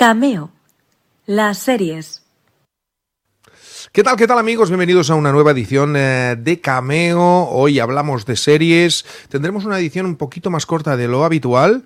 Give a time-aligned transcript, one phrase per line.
[0.00, 0.50] Cameo.
[1.26, 2.22] Las series.
[3.92, 4.70] ¿Qué tal, qué tal amigos?
[4.70, 7.20] Bienvenidos a una nueva edición eh, de Cameo.
[7.50, 9.04] Hoy hablamos de series.
[9.28, 11.84] Tendremos una edición un poquito más corta de lo habitual,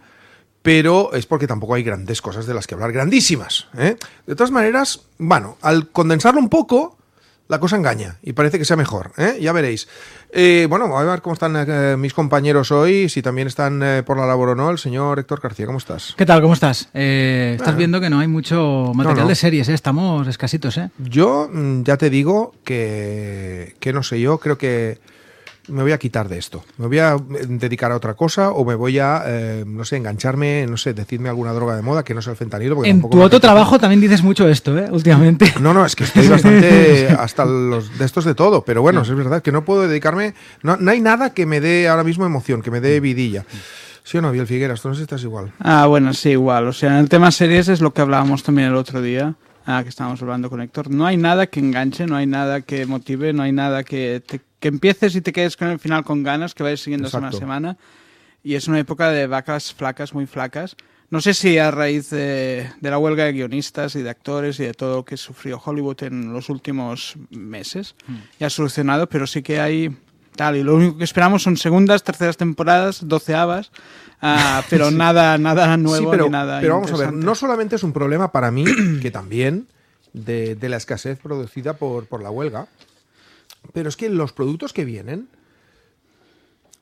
[0.63, 3.67] pero es porque tampoco hay grandes cosas de las que hablar, grandísimas.
[3.77, 3.97] ¿eh?
[4.29, 6.97] De todas maneras, bueno, al condensarlo un poco,
[7.47, 9.13] la cosa engaña y parece que sea mejor.
[9.19, 9.37] ¿eh?
[9.41, 9.87] Ya veréis.
[10.33, 14.19] Eh, bueno, a ver cómo están eh, mis compañeros hoy, si también están eh, por
[14.19, 14.71] la labor o no.
[14.71, 16.15] El señor Héctor García, ¿cómo estás?
[16.17, 16.41] ¿Qué tal?
[16.41, 16.89] ¿Cómo estás?
[16.95, 17.77] Eh, estás Ah.
[17.77, 19.29] viendo que no hay mucho material No, no.
[19.29, 19.75] de series, ¿eh?
[19.75, 20.91] estamos escasitos, ¿eh?
[20.99, 24.99] Yo mm, ya te digo que, que no sé, yo creo que
[25.69, 26.65] me voy a quitar de esto.
[26.79, 29.97] Me voy a eh, dedicar a otra cosa o me voy a, eh, no sé,
[29.97, 32.77] engancharme, no sé, decirme alguna droga de moda que no sea el fentanilo.
[32.77, 34.89] porque En tu otro trabajo también dices mucho esto, ¿eh?
[34.91, 35.53] Últimamente.
[35.61, 39.15] No, no, es que estoy bastante hasta los de estos de todo, pero bueno, es
[39.15, 42.63] verdad que no puedo dedicarme, no, no hay nada que me dé ahora mismo emoción,
[42.63, 43.45] que me dé vidilla.
[44.03, 44.83] ¿Sí o no, Biel Figueras?
[44.83, 45.53] Tú no sé si estás igual.
[45.59, 46.69] Ah, bueno, sí, igual.
[46.69, 49.35] O sea, en el tema series es lo que hablábamos también el otro día,
[49.67, 50.91] ah, que estábamos hablando con Héctor.
[50.91, 54.41] No hay nada que enganche, no hay nada que motive, no hay nada que, te-
[54.61, 57.31] que empieces y te quedes con el final con ganas, que vayas siguiendo semana a
[57.41, 57.77] semana.
[58.43, 60.77] Y es una época de vacas flacas, muy flacas.
[61.11, 64.65] No sé si a raíz de, de la huelga de guionistas y de actores y
[64.65, 67.95] de todo lo que sufrió Hollywood en los últimos meses,
[68.41, 69.97] ya ha solucionado, pero sí que hay
[70.35, 70.57] tal.
[70.57, 73.71] Y lo único que esperamos son segundas, terceras temporadas, doceavas,
[74.25, 76.61] ah, pero nada, nada nuevo Sí, pero, ni nada.
[76.61, 78.65] pero vamos a ver, no solamente es un problema para mí,
[79.03, 79.69] que también,
[80.13, 82.67] de, de la escasez producida por, por la huelga,
[83.73, 85.29] pero es que los productos que vienen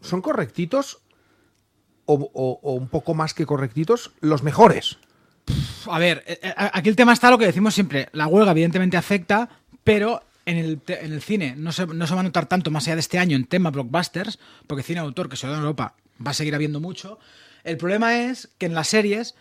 [0.01, 0.99] son correctitos
[2.07, 4.99] o, o- o un poco más que correctitos, los mejores.
[5.91, 8.09] A ver, eh, eh, aquí el tema está lo que decimos siempre.
[8.13, 9.49] La huelga evidentemente afecta,
[9.85, 12.85] pero en el, en el cine no se, no se va a notar tanto más
[12.87, 15.95] allá de este año en tema blockbusters, porque cine autor que se da en Europa
[16.25, 17.19] va a seguir habiendo mucho.
[17.65, 19.35] El problema es que en las series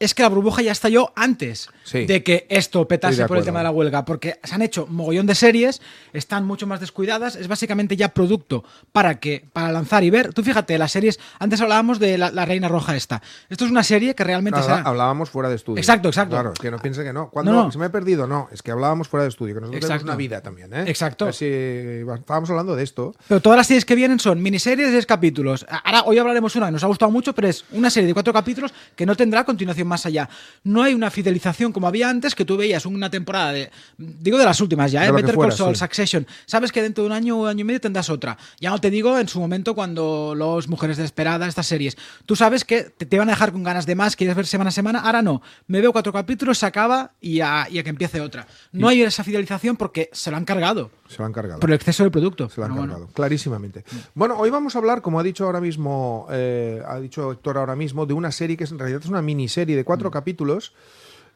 [0.00, 2.04] es que la burbuja ya estalló antes Sí.
[2.06, 5.26] de que esto petase por el tema de la huelga, porque se han hecho mogollón
[5.26, 5.80] de series,
[6.12, 10.32] están mucho más descuidadas, es básicamente ya producto para que para lanzar y ver.
[10.34, 13.22] Tú fíjate, las series, antes hablábamos de la, la Reina Roja esta.
[13.48, 15.78] Esto es una serie que realmente será- hablábamos fuera de estudio.
[15.78, 16.34] Exacto, exacto.
[16.36, 17.30] Claro, que no piense que no.
[17.30, 17.72] Cuando No, no.
[17.72, 18.48] se me ha perdido, no.
[18.52, 20.12] Es que hablábamos fuera de estudio, que nosotros tenemos Exacto.
[20.12, 20.84] una vida también, ¿eh?
[20.86, 21.32] Exacto.
[21.32, 23.14] Si estábamos hablando de esto.
[23.26, 25.66] Pero todas las series que vienen son miniseries de 10 capítulos.
[25.84, 28.32] Ahora, hoy hablaremos una que nos ha gustado mucho, pero es una serie de cuatro
[28.32, 30.28] capítulos que no tendrá continuación más allá.
[30.62, 33.70] No hay una fidelización como había antes, que tú veías una temporada de.
[33.96, 35.10] Digo de las últimas ya, ¿eh?
[35.10, 35.80] Better fuera, Call Saul, sí.
[35.80, 36.26] Succession.
[36.46, 38.38] Sabes que dentro de un año o año y medio tendrás otra.
[38.60, 41.96] Ya no te digo en su momento cuando los Mujeres Desesperadas, estas series.
[42.26, 44.68] Tú sabes que te, te van a dejar con ganas de más, quieres ver semana
[44.68, 45.00] a semana.
[45.00, 45.42] Ahora no.
[45.66, 48.46] Me veo cuatro capítulos, se acaba y a, y a que empiece otra.
[48.72, 50.90] No hay esa fidelización porque se lo han cargado.
[51.08, 51.58] Se lo han cargado.
[51.60, 52.48] Por el exceso del producto.
[52.48, 52.92] Se lo han bueno.
[52.92, 53.84] cargado, clarísimamente.
[54.14, 57.74] Bueno, hoy vamos a hablar, como ha dicho ahora mismo, eh, ha dicho Héctor ahora
[57.74, 59.86] mismo, de una serie que es, en realidad es una miniserie de Mm.
[59.86, 60.74] cuatro capítulos.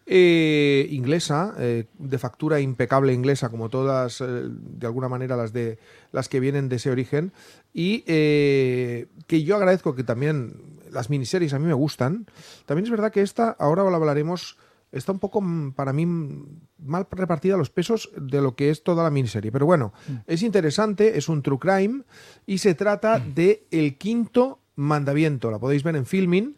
[0.05, 5.79] eh, inglesa, eh, de factura impecable inglesa, como todas, eh, de alguna manera, las de
[6.11, 7.33] las que vienen de ese origen,
[7.73, 9.07] y que
[9.45, 10.55] yo agradezco que también
[10.91, 12.27] las miniseries a mí me gustan.
[12.67, 14.59] También es verdad que esta, ahora la hablaremos,
[14.93, 18.85] está un poco, mm, para mí, mm, mal repartida los pesos de lo que es
[18.85, 19.51] toda la miniserie.
[19.51, 19.93] Pero bueno,
[20.27, 22.03] es interesante, es un true crime
[22.47, 25.51] y se trata de El Quinto Mandamiento.
[25.51, 26.57] La podéis ver en Filming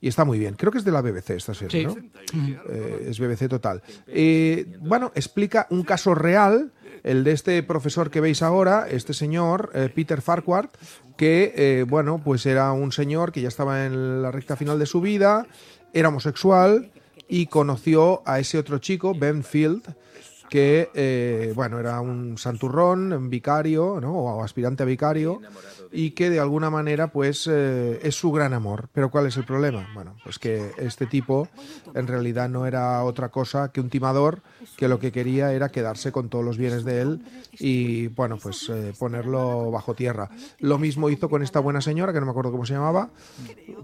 [0.00, 0.54] y está muy bien.
[0.54, 2.10] Creo que es de la BBC esta serie, Sí.
[2.34, 2.62] ¿no?
[2.68, 3.82] Eh, es BBC total.
[4.06, 6.72] Eh, bueno, explica un caso real,
[7.02, 10.70] el de este profesor que veis ahora, este señor, eh, Peter Farquhar,
[11.16, 14.86] que, eh, bueno, pues era un señor que ya estaba en la recta final de
[14.86, 15.46] su vida,
[15.92, 16.90] era homosexual
[17.28, 19.94] y conoció a ese otro chico, Ben Field,
[20.48, 24.12] que, eh, bueno, era un santurrón, un vicario, ¿no?
[24.12, 25.40] O aspirante a vicario,
[25.90, 28.88] y que de alguna manera, pues, eh, es su gran amor.
[28.92, 29.88] Pero ¿cuál es el problema?
[29.94, 31.48] Bueno, pues que este tipo
[31.94, 34.42] en realidad no era otra cosa que un timador
[34.76, 37.24] que lo que quería era quedarse con todos los bienes de él
[37.58, 40.30] y, bueno, pues eh, ponerlo bajo tierra.
[40.58, 43.10] Lo mismo hizo con esta buena señora, que no me acuerdo cómo se llamaba,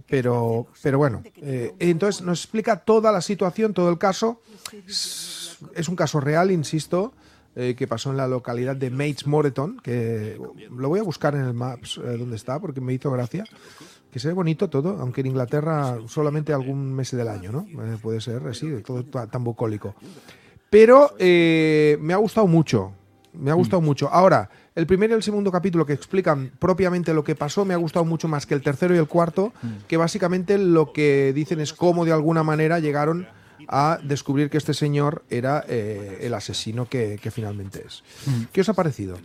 [0.09, 4.41] pero, pero bueno, entonces nos explica toda la situación, todo el caso.
[5.75, 7.13] Es- un caso real, insisto,
[7.57, 10.41] eh, que pasó en la localidad de Mates Moreton, que
[10.71, 13.45] lo voy a buscar en el Maps eh, donde está, porque me hizo gracia.
[14.13, 17.67] Que se ve bonito todo, aunque en Inglaterra solamente algún mes del año, ¿no?
[17.85, 19.95] Eh, puede ser, así, todo ta- tan bucólico.
[20.69, 22.93] Pero me ha gustado mucho.
[23.33, 24.09] Me ha gustado mucho.
[24.09, 27.77] Ahora, el primer y el segundo capítulo que explican propiamente lo que pasó me ha
[27.77, 29.53] gustado mucho más que el tercero y el cuarto,
[29.87, 33.29] que básicamente lo que dicen es cómo de alguna manera llegaron
[33.69, 38.03] a descubrir que este señor era eh, el asesino que, que finalmente es.
[38.53, 39.19] ¿Qué os ha parecido?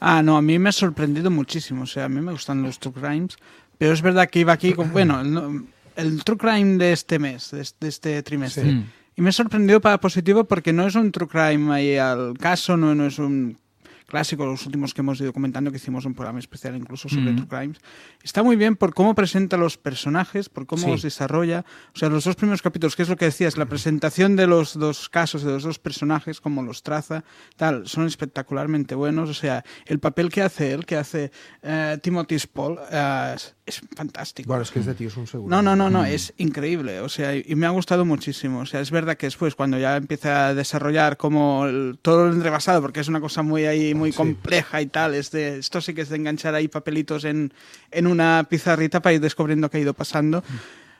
[0.00, 1.82] Ah, no, a mí me ha sorprendido muchísimo.
[1.82, 3.36] O sea, a mí me gustan los true crimes,
[3.78, 7.50] pero es verdad que iba aquí con, bueno, el, el true crime de este mes,
[7.50, 8.64] de, de este trimestre.
[8.64, 8.84] Sí.
[9.16, 12.76] Y me ha sorprendido para positivo porque no es un true crime ahí al caso,
[12.76, 13.58] no, no es un
[14.06, 17.36] clásico, los últimos que hemos ido comentando, que hicimos un programa especial incluso sobre Mm.
[17.36, 17.78] true crimes.
[18.22, 20.90] Está muy bien por cómo presenta los personajes, por cómo Sí.
[20.90, 21.64] los desarrolla.
[21.94, 24.78] O sea, los dos primeros capítulos, que es lo que decías, la presentación de los
[24.78, 27.24] dos casos, de los dos personajes, cómo los traza,
[27.56, 29.28] tal, son espectacularmente buenos.
[29.30, 31.30] O sea, el papel que hace él, que hace
[31.62, 33.36] eh, Timothy Spall, eh,
[33.66, 34.46] es, fantástico.
[34.48, 35.50] Bueno, es que este tío es un seguro.
[35.50, 38.60] No, no, no, no, es increíble, o sea, y me ha gustado muchísimo.
[38.60, 42.40] O sea, es verdad que después, cuando ya empieza a desarrollar como el- todo el
[42.42, 44.16] rebasado, porque es una cosa muy ahí, muy Sí.
[44.16, 47.52] compleja y tal, es de, esto sí que es de enganchar ahí papelitos en,
[47.90, 50.44] en una pizarrita para ir descubriendo qué ha ido pasando.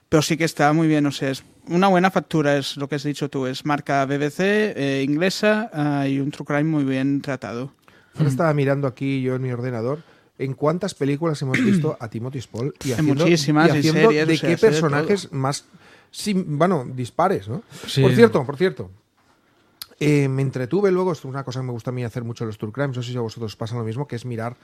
[0.08, 2.94] Pero sí que está muy bien, o sea, es una buena factura, es lo que
[2.94, 7.20] has dicho tú, es marca BBC, eh, inglesa ah, y un true crime muy bien
[7.22, 7.72] tratado.
[8.16, 10.02] Ahora estaba mirando aquí yo en mi ordenador
[10.38, 14.00] en cuántas películas hemos visto a Timothy Spall y En haciendo, muchísimas, y y haciendo
[14.10, 15.64] series, de o sea, qué sé de personajes más,
[16.46, 17.62] bueno, dispares, ¿no?
[17.86, 18.02] Sí.
[18.02, 18.90] Por cierto, por cierto.
[20.00, 22.48] Eh, me entretuve luego, es una cosa que me gusta a mí hacer mucho en
[22.48, 24.56] los True Crimes, no sé si a vosotros os pasa lo mismo, que es mirar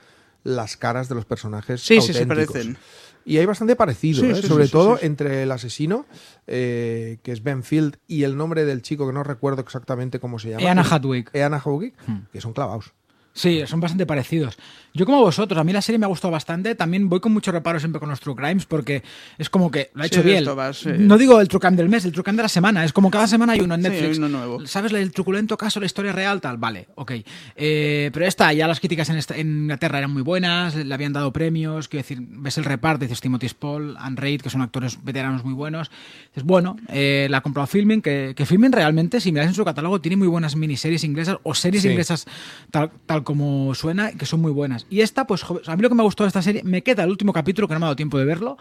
[0.43, 2.77] las caras de los personajes Sí, sí, se parecen.
[3.25, 4.35] Y hay bastante parecido, Sí, ¿eh?
[4.35, 6.05] sí, sobre todo entre el asesino,
[6.45, 10.39] eh, que es Ben Field, y el nombre del chico, que no recuerdo exactamente cómo
[10.39, 10.63] se llama.
[10.63, 11.29] Eana Hadwick.
[11.33, 11.95] Eana Hadwick,
[12.33, 12.93] que son clavados.
[13.35, 14.57] Sí, son bastante parecidos.
[14.93, 16.75] Yo como vosotros, a mí la serie me ha gustado bastante.
[16.75, 19.01] También voy con mucho reparo siempre con los True Crimes porque
[19.39, 20.45] es como que lo ha Sí, hecho bien.
[20.55, 20.89] va, sí.
[20.99, 22.85] No digo el True Crime del mes, el True Crime de la semana.
[22.85, 24.11] Es como cada semana hay uno en Sí, Netflix.
[24.11, 24.67] hay uno nuevo.
[24.67, 26.41] ¿Sabes el truculento caso, la historia real?
[26.41, 27.11] Tal, vale, ok.
[27.55, 31.11] Eh, pero esta, ya las críticas en, esta- en Inglaterra eran muy buenas, le habían
[31.13, 31.87] dado premios.
[31.87, 35.55] Quiero decir, ves el reparto, dices Timothy Spall, Anne Reid, que son actores veteranos muy
[35.55, 35.89] buenos.
[36.27, 39.65] Dices, bueno, eh, la ha comprado Filming, que, que Filming realmente, si miras en su
[39.65, 41.89] catálogo, tiene muy buenas miniseries inglesas o series Sí.
[41.89, 42.27] inglesas
[42.69, 44.85] tal, tal como suena, que son muy buenas.
[44.89, 47.03] Y esta, pues, a mí lo que me ha gustado de esta serie, me queda
[47.03, 48.57] el último capítulo, que no me ha dado tiempo de verlo,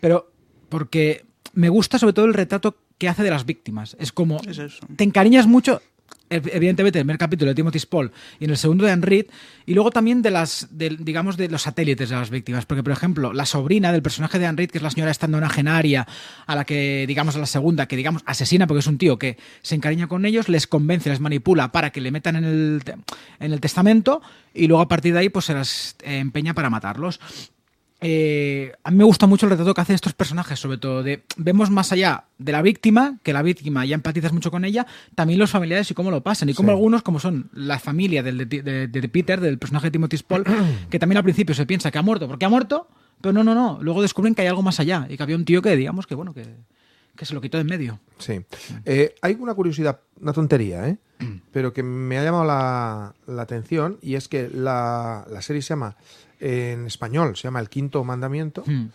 [0.00, 0.30] pero
[0.68, 3.96] porque me gusta sobre todo el retrato que hace de las víctimas.
[3.98, 4.60] Es como, Es
[4.96, 5.80] te encariñas mucho,
[6.30, 9.26] evidentemente, en el primer capítulo de Timothy Spall y en el segundo de Anne Reid,
[9.66, 12.66] y luego también de las, digamos, de los satélites de las víctimas.
[12.66, 15.40] Porque, por ejemplo, la sobrina del personaje de Anne Reid, que es la señora estando
[15.48, 16.06] genaria,
[16.46, 19.36] a la que, digamos, a la segunda, que, digamos, asesina porque es un tío que
[19.62, 22.82] se encariña con ellos, les convence, les manipula para que le metan en el,
[23.40, 24.22] en el testamento,
[24.54, 27.20] y luego a partir de ahí, pues se las eh, empeña para matarlos.
[28.00, 31.02] Eh, a mí me gusta mucho el retrato que hace de estos personajes, sobre todo
[31.02, 34.86] de vemos más allá de la víctima, que la víctima ya empatizas mucho con ella,
[35.14, 36.72] también los familiares y cómo lo pasan, y como Sí.
[36.72, 40.44] algunos, como son la familia del, de, de- de Peter, del personaje de Timothy Spall,
[40.88, 42.88] que también al principio se piensa que ha muerto porque ha muerto,
[43.20, 45.44] pero no, no, no, luego descubren que hay algo más allá, y que había un
[45.44, 46.46] tío que, digamos, que bueno, que,
[47.16, 48.00] que se lo quitó de en medio.
[48.18, 48.40] Sí.
[48.86, 50.96] Eh, hay una curiosidad, una tontería, ¿eh?
[51.52, 55.68] pero que me ha llamado la, la atención y es que la, la serie se
[55.70, 55.96] llama,
[56.40, 58.88] en español, se llama El Quinto Mandamiento Hmm.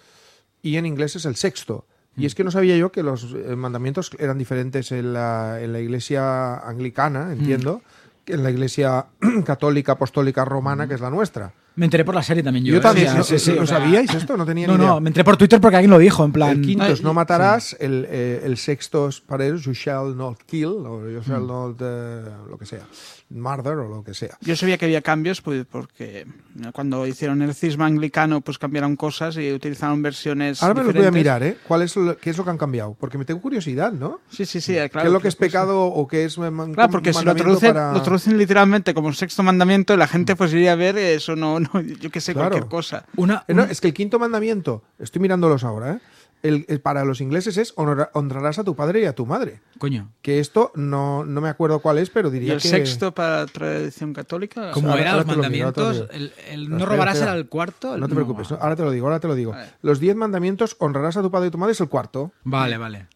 [0.61, 1.85] y en inglés es el sexto.
[2.17, 5.73] Y es que no sabía yo que los eh, mandamientos eran diferentes en la, en
[5.73, 7.81] la iglesia anglicana, entiendo,
[8.23, 9.07] que en la iglesia
[9.45, 11.51] católica, apostólica, romana, que es la nuestra.
[11.77, 12.71] Me enteré por la serie también yo.
[12.73, 12.81] Yo ¿eh?
[12.81, 14.37] también, ¿no, sí, sí, ¿lo o sea, sabíais esto?
[14.37, 14.89] No tenía No, ni idea.
[14.93, 16.49] no, me enteré por Twitter porque alguien lo dijo, en plan.
[16.51, 20.15] El quinto es "Ay, no matarás, el, eh, el sexto es para ellos, you shall
[20.15, 21.23] not kill, o you Mm.
[21.29, 22.85] shall not, eh, lo que sea,
[23.29, 24.37] murder o lo que sea.
[24.41, 26.25] Yo sabía que había cambios pues, porque eh,
[26.73, 31.05] cuando hicieron el cisma anglicano pues cambiaron cosas y utilizaron versiones Ahora me los voy
[31.05, 31.57] a mirar, ¿eh?
[31.67, 32.95] ¿Cuál es lo, ¿Qué es lo que han cambiado?
[32.99, 34.19] Porque me tengo curiosidad, ¿no?
[34.29, 34.89] Sí, sí, sí, claro.
[34.91, 37.25] ¿Qué es lo que es pues, pecado o qué es eh, Claro, porque si lo
[37.33, 40.97] mandamiento traducen, para- lo traducen literalmente como sexto mandamiento, la gente pues iría a ver
[40.97, 42.49] eso, no, no yo qué sé, Claro.
[42.51, 43.05] cualquier cosa.
[43.15, 45.99] Una, Eh, no, es que el quinto mandamiento, estoy mirándolos ahora, ¿eh?
[46.43, 49.61] El, el- para los ingleses es honra- honrarás a tu padre y a tu madre.
[49.79, 50.11] Coño.
[50.21, 52.67] Que esto no, no me acuerdo cuál es, pero Y diría el que...
[52.67, 54.69] sexto para la tradición católica.
[54.71, 57.31] Como eran los lo mandamientos, el, el No, robarás espera.
[57.31, 57.95] era el cuarto.
[57.95, 58.57] el- No te preocupes, ¿no?
[58.61, 59.51] ahora te lo digo, ahora te lo digo.
[59.53, 59.69] Vale.
[59.81, 62.31] Los diez mandamientos, honrarás a tu padre y a tu madre, es el cuarto.
[62.43, 63.07] Vale, vale.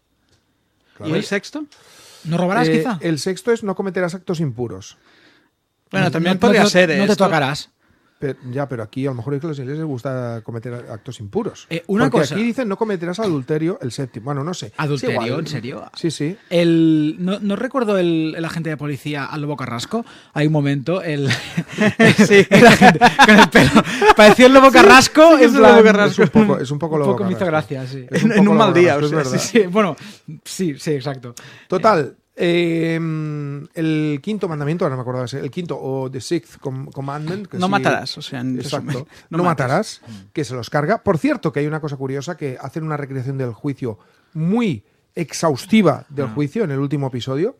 [1.04, 1.66] ¿Y el sexto?
[2.24, 2.98] ¿No robarás, Eh, quizá?
[3.00, 4.98] El sexto es no cometerás actos impuros.
[5.92, 6.98] Bueno, No- también no- podría no- ser.
[6.98, 7.70] No te tocarás.
[8.20, 10.74] Pero- ya, pero aquí a lo mejor es que a los ingleses les gusta cometer
[10.74, 11.66] actos impuros.
[11.70, 12.34] Eh, una Porque cosa.
[12.34, 14.26] aquí dicen no cometerás adulterio el séptimo.
[14.26, 14.72] Bueno, no sé.
[14.76, 15.38] ¿Adulterio?
[15.38, 15.90] ¿En serio?
[15.94, 16.36] Sí, sí.
[16.50, 20.04] El, no, no recuerdo el, el agente de policía al lobo Carrasco.
[20.34, 21.30] Hay un momento, el,
[22.26, 22.46] Sí.
[22.50, 23.70] el agente con el pelo.
[24.14, 25.38] Parecía el lobo Carrasco.
[25.38, 26.22] sí, es el plan- lobo Carrasco.
[26.22, 28.04] Es un poco, es un poco Un lobo poco me hizo gracia, sí.
[28.10, 29.40] En- un mal día, Carrasco, o sea, es verdad.
[29.44, 29.96] Sí, sí, bueno,
[30.44, 31.34] sí, sí, exacto.
[31.68, 32.16] Total.
[32.36, 32.94] Eh,
[33.74, 37.46] el quinto mandamiento, ahora no me acordaba ese, el quinto o the sixth com- commandment.
[37.48, 38.86] que No sí- matarás, o sea, en Exacto.
[38.86, 40.00] resumen, No, no matarás,
[40.32, 41.02] que se los carga.
[41.02, 43.98] Por cierto, que hay una cosa curiosa que hacen una recreación del juicio
[44.34, 44.84] muy
[45.14, 46.32] exhaustiva del Ah.
[46.34, 47.56] juicio en el último episodio.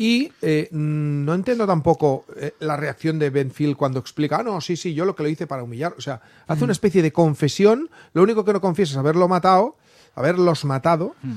[0.00, 4.42] Y eh, mm, no entiendo tampoco eh, la reacción de Ben Field cuando explica, ah,
[4.44, 5.94] no, sí, sí, yo lo que lo hice para humillar.
[5.98, 6.64] O sea, hace Mm.
[6.64, 7.90] una especie de confesión.
[8.14, 9.76] Lo único que no confiesa es haberlo matado,
[10.14, 11.14] haberlos matado.
[11.22, 11.32] Mm.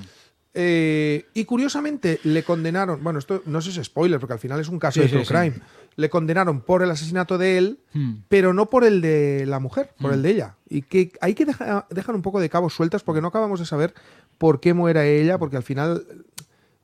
[0.54, 4.60] Eh, y curiosamente le condenaron, bueno, esto no sé si es spoiler, porque al final
[4.60, 5.34] es un caso Sí, de true sí.
[5.34, 5.56] crime.
[5.96, 8.16] Le condenaron por el asesinato de él, Hmm.
[8.28, 10.56] pero no por el de la mujer, por el de ella.
[10.70, 13.66] Y que hay que dejar, dejar un poco de cabos sueltas porque no acabamos de
[13.66, 13.94] saber
[14.38, 16.06] por qué muere ella, porque al final,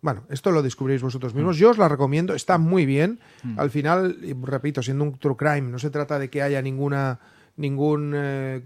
[0.01, 1.57] bueno, esto lo descubréis vosotros mismos.
[1.57, 3.19] Yo os la recomiendo, está muy bien.
[3.57, 7.19] Al final, repito, siendo un true crime, no se trata de que haya ninguna
[7.59, 8.61] ningún eh,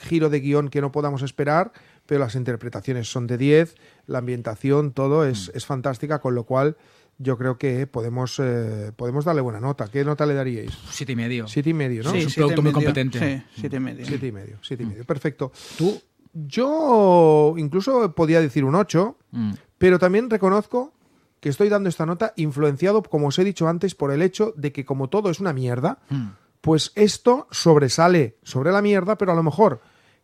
[0.00, 1.70] giro de guion que no podamos esperar,
[2.06, 3.74] pero las interpretaciones son de 10,
[4.06, 6.76] la ambientación, todo es, es fantástica, con lo cual
[7.18, 9.86] yo creo que podemos, eh, podemos darle buena nota.
[9.88, 10.72] ¿Qué nota le daríais?
[10.90, 11.46] Siete y medio.
[11.46, 12.10] Siete y medio, ¿no?
[12.10, 13.18] Sí, es un producto muy competente.
[13.54, 14.06] Sí, siete y medio.
[14.06, 15.04] Siete y medio, siete y medio.
[15.04, 15.52] Perfecto.
[15.78, 16.00] Tú.
[16.34, 19.52] Yo incluso podía decir un 8, Mm.
[19.78, 20.92] pero también reconozco
[21.40, 24.72] que estoy dando esta nota influenciado, como os he dicho antes, por el hecho de
[24.72, 26.28] que como todo es una mierda, Mm.
[26.60, 29.80] pues esto sobresale sobre la mierda, pero a lo mejor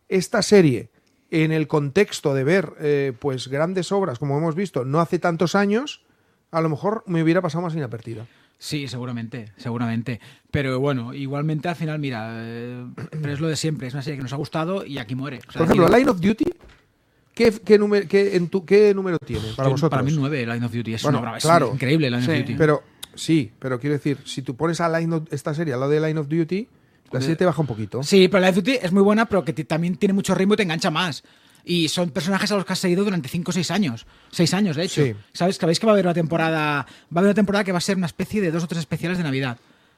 [0.07, 0.89] esta serie,
[1.31, 5.55] en el contexto de ver eh, pues grandes obras, como hemos visto, no hace tantos
[5.55, 6.01] años,
[6.51, 8.25] a lo mejor me hubiera pasado más inadvertida.
[8.57, 10.19] Sí, seguramente, seguramente.
[10.51, 12.85] Pero bueno, igualmente al final, mira, eh,
[13.21, 15.39] pero es lo de siempre, es una serie que nos ha gustado y aquí muere.
[15.47, 16.45] O sea, Por ejemplo, Line of Duty,
[17.33, 19.91] ¿qué, qué, número, qué, en tu, ¿qué número tiene para yo- vosotros?
[19.91, 20.93] Para mí nueve, Line of Duty.
[20.95, 21.71] Es, Bueno, una es claro.
[21.73, 22.31] increíble Line Sí.
[22.31, 22.55] of Duty.
[22.55, 22.83] Pero
[23.15, 26.01] sí, pero quiero decir, si tú pones a Line of- esta serie al lado de
[26.01, 26.67] Line of Duty,
[27.11, 28.03] la serie te baja un poquito.
[28.03, 30.57] Sí, pero Line of Duty es muy buena, pero que también tiene mucho ritmo y
[30.57, 31.23] te engancha más.
[31.65, 34.07] Y son personajes a los que has seguido durante 5 o 6 años.
[34.31, 35.03] 6 años, de hecho.
[35.03, 35.13] Sí.
[35.33, 35.57] ¿Sabes?
[35.57, 36.57] Sabéis que va a haber una temporada.
[36.65, 36.85] Va
[37.15, 39.17] a haber una temporada que va a ser una especie de dos o tres especiales
[39.17, 39.57] de Navidad.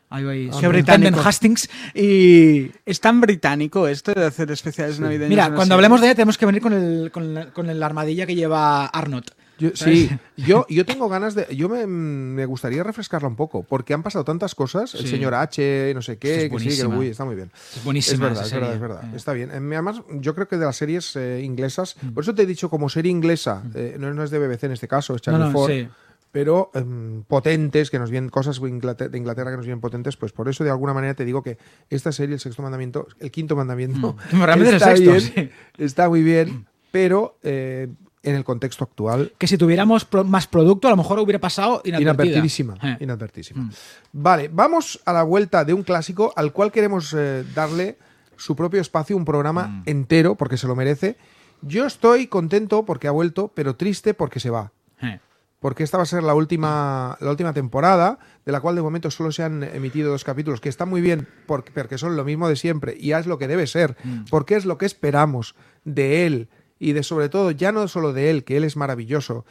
[0.10, 0.48] Ahí.
[0.48, 1.22] Qué Superintendent británico.
[1.22, 1.70] Hastings.
[1.96, 2.72] Y.
[2.86, 5.30] Es tan británico esto de hacer especiales navideños.
[5.30, 5.76] Mira, en la cuando serie.
[5.76, 8.88] hablemos de ella, tenemos que venir con, el, con, la, con la armadilla que lleva
[8.88, 9.34] Arnott.
[9.76, 11.48] Sí, yo, yo tengo ganas de.
[11.56, 14.96] Yo me, me gustaría refrescarla un poco, porque han pasado tantas cosas.
[14.96, 15.08] El Sí.
[15.08, 16.98] señor H, no sé Es qué, que sí, que buenísima.
[16.98, 17.52] uy, está muy bien.
[17.76, 19.04] Es buenísima Es verdad, es verdad, es verdad.
[19.06, 19.16] Eh.
[19.18, 19.50] Está bien.
[19.52, 21.96] Eh, Además, yo creo que de las series eh, inglesas.
[22.14, 24.72] Por eso te he dicho, como serie inglesa, eh, no, no es de BBC en
[24.74, 25.88] este caso, es Channel No, no, 4, sí.
[26.32, 30.48] pero em, potentes, que nos vienen cosas de Inglaterra, que nos vienen potentes, pues por
[30.50, 31.58] eso de alguna manera te digo que
[31.90, 34.42] esta serie, el sexto mandamiento, el quinto mandamiento, Mm.
[34.42, 37.88] Está, es el sexto, bien, está muy bien, pero eh,
[38.24, 41.82] en el contexto actual Que si tuviéramos pro- más producto, a lo mejor hubiera pasado.
[41.84, 42.78] Inadvertidísima.
[42.84, 42.98] Eh.
[43.00, 43.70] inadvertidísima.
[44.14, 47.98] Vale, vamos a la vuelta de un clásico al cual queremos eh, darle
[48.38, 49.84] su propio espacio, un programa Mm.
[49.86, 51.16] entero, porque se lo merece.
[51.62, 54.72] Yo estoy contento porque ha vuelto, pero triste porque se va.
[55.02, 55.20] Eh.
[55.60, 59.12] Porque esta va a ser la última, la última temporada, de la cual de momento
[59.12, 62.50] solo se han emitido dos capítulos, que está muy bien, porque, porque son lo mismo
[62.50, 63.96] de siempre, y es lo que debe ser,
[64.32, 65.54] porque es lo que esperamos
[65.86, 66.50] de él,
[66.82, 69.46] y de sobre todo, ya no solo de él, que él es maravilloso,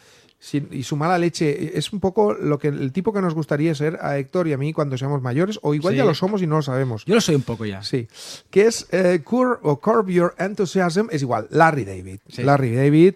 [0.71, 3.99] y su mala leche es un poco lo que el tipo que nos gustaría ser
[4.01, 5.99] a Héctor y a mí cuando seamos mayores, o igual Sí.
[5.99, 7.05] ya lo somos y no lo sabemos.
[7.05, 7.83] Yo lo soy un poco ya.
[7.83, 8.09] Sí,
[8.51, 12.19] que es eh, Cur o Curb Your Enthusiasm, es igual, Larry David.
[12.29, 12.43] Sí.
[12.43, 13.15] Larry David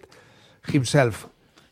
[0.71, 1.25] himself.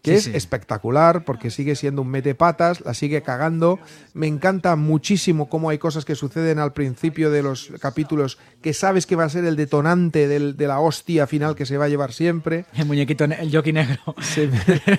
[0.04, 0.32] Que Sí, es sí.
[0.36, 3.80] espectacular porque sigue siendo un mete patas, la sigue cagando.
[4.14, 9.06] Me encanta muchísimo cómo hay cosas que suceden al principio de los capítulos que sabes
[9.08, 11.88] que va a ser el detonante del- de la hostia final que se va a
[11.90, 12.66] llevar siempre.
[12.76, 13.98] El muñequito, el jockey negro.
[14.22, 14.50] Sí,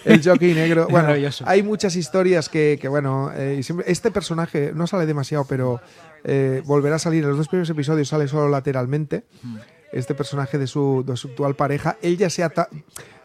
[0.07, 0.89] el jockey negro.
[0.91, 1.09] Bueno,
[1.45, 5.81] hay muchas historias que, que, bueno, eh, siempre- este personaje no sale demasiado, pero
[6.25, 7.23] eh, volverá a salir.
[7.25, 9.25] En los dos primeros episodios sale solo lateralmente.
[9.93, 12.69] Este personaje de su, de su actual pareja, él ya se ata-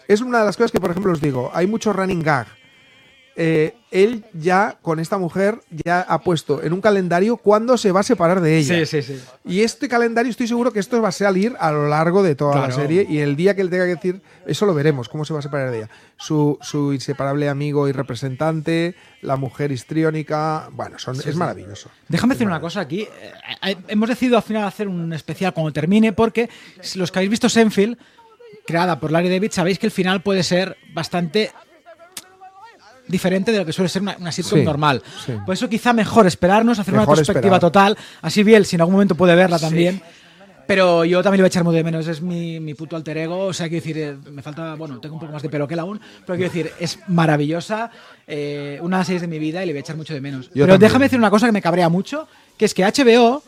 [0.09, 2.47] Es una de las cosas que, por ejemplo, os digo, hay mucho running gag.
[3.35, 7.99] Eh, él ya, con esta mujer, ya ha puesto en un calendario cuándo se va
[7.99, 8.85] a separar de ella.
[8.85, 9.21] Sí, sí, sí.
[9.45, 12.67] Y este calendario estoy seguro que esto va a salir a lo largo de toda
[12.67, 15.33] la serie y el día que él tenga que decir, eso lo veremos, cómo se
[15.33, 15.89] va a separar de ella.
[16.17, 21.89] Su, su inseparable amigo y representante, la mujer histriónica, bueno, son, es maravilloso.
[22.07, 23.03] Déjame decir una cosa aquí.
[23.03, 23.09] Eh,
[23.67, 26.49] eh, hemos decidido al final hacer un especial cuando termine porque
[26.95, 27.97] los que habéis visto Senfield,
[28.69, 31.51] creada por Larry David, sabéis que el final puede ser bastante
[33.07, 35.01] diferente de lo que suele ser una, una sitcom Sí, normal.
[35.25, 35.33] sí.
[35.43, 37.59] Por eso quizá mejor esperarnos, hacer Mejor una perspectiva esperar.
[37.59, 37.97] total.
[38.21, 40.01] Así bien, si en algún momento puede verla también.
[40.67, 43.17] Pero yo también le voy a echar muy de menos, es mi, mi puto alter
[43.17, 45.67] ego, o sea, quiero decir, eh, me falta, bueno, tengo un poco más de pelo
[45.67, 47.89] que él aún, pero quiero decir, es maravillosa,
[48.27, 50.21] eh, una de las series de mi vida y le voy a echar mucho de
[50.21, 50.45] menos.
[50.49, 50.79] Yo pero también.
[50.81, 53.41] déjame decir una cosa que me cabrea mucho, que es que HBO,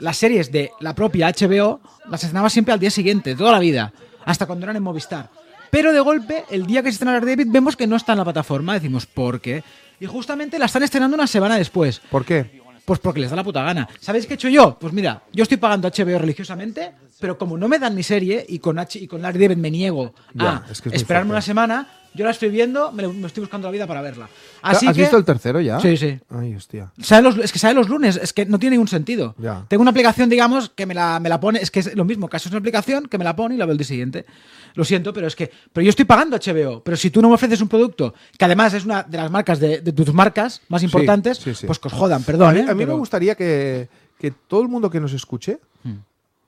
[0.00, 3.90] las series de la propia HBO, las estrenaba siempre al día siguiente, toda la vida,
[4.28, 5.30] hasta cuando eran en Movistar.
[5.70, 8.24] Pero de golpe, el día que se estrena David, vemos que no está en la
[8.24, 9.64] plataforma, decimos, ¿por qué?
[10.00, 12.00] Y justamente la están estrenando una semana después.
[12.10, 12.60] ¿Por qué?
[12.84, 13.88] Pues porque les da la puta gana.
[14.00, 14.78] ¿Sabéis qué he hecho yo?
[14.78, 18.58] Pues mira, yo estoy pagando HBO religiosamente, pero como no me dan mi serie y
[18.58, 21.30] con, H y con Larry David me niego Ya, a es que es muy esperarme
[21.30, 24.28] una semana, yo la estoy viendo, me, estoy buscando la vida para verla.
[24.62, 25.78] Así ¿Has que, visto el tercero ya?
[25.80, 26.18] Sí, sí.
[26.30, 26.90] Ay, hostia.
[27.00, 29.34] Sale los- es que sale los lunes, es que no tiene ningún sentido.
[29.38, 29.64] Ya.
[29.68, 32.28] Tengo una aplicación, digamos, que me la, me la pone, es que es lo mismo,
[32.28, 34.26] casi es una aplicación que me la pone y la veo el día siguiente.
[34.74, 37.34] Lo siento, pero es que, pero yo estoy pagando HBO, pero si tú no me
[37.34, 40.82] ofreces un producto que además es una de las marcas de, de tus marcas más
[40.82, 41.66] importantes, sí, sí.
[41.66, 42.48] pues que os jodan, perdón.
[42.50, 42.62] A mí, ¿eh?
[42.68, 43.88] a mí pero- me gustaría que,
[44.18, 45.98] que todo el mundo que nos escuche, Hmm.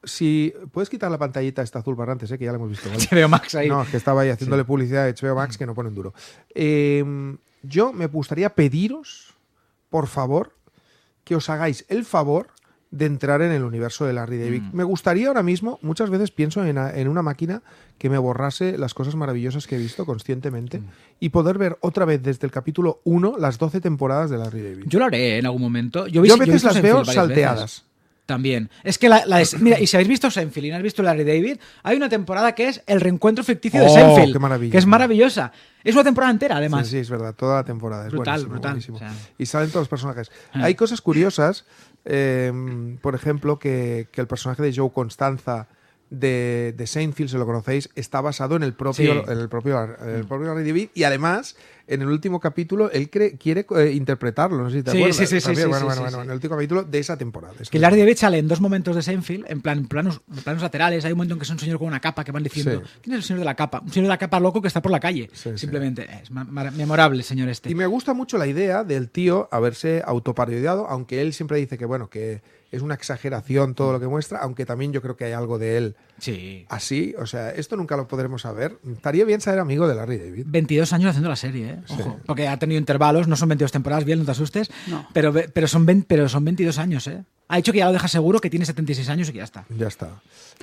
[0.05, 2.89] Si puedes quitar la pantallita esta azul barrantes, eh, que ya la hemos visto.
[2.91, 3.05] ¿vale?
[3.11, 3.69] HBO Max ahí.
[3.69, 6.15] No, es que estaba ahí haciéndole publicidad a HBO Max que no ponen duro.
[6.55, 7.05] Eh,
[7.63, 9.35] yo me gustaría pediros,
[9.91, 10.57] por favor,
[11.25, 12.49] que os hagáis el favor
[12.91, 14.63] de entrar en el universo de Larry David.
[14.63, 14.77] Mm.
[14.77, 17.63] Me gustaría ahora mismo, muchas veces pienso en, a- en una máquina
[17.99, 20.87] que me borrase las cosas maravillosas que he visto conscientemente Mm.
[21.21, 24.85] y poder ver otra vez desde el capítulo 1 las 12 temporadas de Larry David.
[24.87, 26.09] Yo lo haré en algún momento.
[26.09, 27.61] Yo, Yo a veces las veo salteadas.
[27.63, 27.85] veces.
[28.31, 28.71] También.
[28.85, 31.25] Es que la, la mira, y si habéis visto Seinfeld y no habéis visto Larry
[31.25, 34.71] David, hay una temporada que es el reencuentro ficticio de Oh, Seinfeld.
[34.71, 35.51] Que es maravillosa.
[35.83, 36.87] Es una temporada entera, además.
[36.87, 38.07] Sí, sí, es verdad, toda la temporada.
[38.07, 38.97] Es Brutal, buenísimo, brutal, buenísimo.
[38.97, 39.13] o sea.
[39.37, 40.31] Y salen todos los personajes.
[40.53, 40.61] Ah.
[40.65, 41.65] Hay cosas curiosas,
[42.05, 42.53] eh,
[43.03, 45.67] por ejemplo, que, que el personaje de Joe Constanza
[46.11, 49.31] de, de Seinfeld, si lo conocéis, está basado en el propio, Sí.
[49.33, 53.11] en el propio, en el propio Larry David y además en el último capítulo él
[53.11, 55.17] cree- quiere eh, interpretarlo, no sé si te Sí, acuerdas.
[55.17, 57.55] sí, sí, sí, sí, bueno, bueno, bueno, en el último capítulo de esa temporada.
[57.71, 61.05] Que Larry David sale en dos momentos de Seinfeld, en plan planos, planos laterales.
[61.05, 62.83] Hay un momento en que es un señor con una capa que van diciendo.
[63.03, 63.81] ¿Quién es el señor de la capa?
[63.81, 65.31] Un señor de la capa loco que está por la calle.
[65.33, 66.09] Simplemente.
[66.23, 67.71] Es memorable señor este.
[67.71, 71.85] Y me gusta mucho la idea del tío haberse autoparodiado, aunque él siempre dice que
[71.85, 75.33] bueno, que es una exageración todo lo que muestra, aunque también yo creo que hay
[75.33, 76.67] algo de él Sí.
[76.69, 78.79] así, o sea, esto nunca lo podremos saber.
[78.93, 80.45] Estaría bien ser amigo de Larry David.
[80.49, 81.79] 22 años haciendo la serie, ¿eh?
[81.89, 82.19] Ojo.
[82.27, 84.71] Porque ha tenido intervalos, no son 22 temporadas, bien, no te asustes.
[85.13, 87.25] Pero, ve- pero, son 20 pero son 22 años, ¿eh?
[87.53, 89.65] Ha dicho que ya lo deja seguro, que tiene 76 años y que ya está.
[89.77, 90.09] Ya está.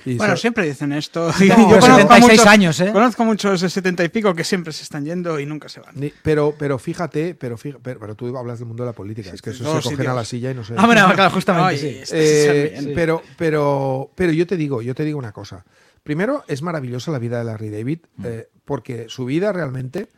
[0.06, 1.26] Y Bueno, se- siempre dicen esto.
[1.26, 2.90] No, yo pero conozco 76 muchos, años, ¿eh?
[2.92, 5.94] Conozco muchos de 70 y pico que siempre se están yendo y nunca se van.
[5.96, 9.30] ni- pero, pero fíjate, pero, fíjate pero, pero tú hablas del mundo de la política,
[9.32, 10.74] es que eso se cogen a la silla y no sé.
[10.76, 11.86] Ah, bueno, claro, justamente, Ay, sí.
[12.00, 15.64] este se Eh, pero, pero, pero yo te digo, yo te digo una cosa.
[16.02, 20.08] Primero, es maravillosa la vida de Larry David, eh, porque su vida realmente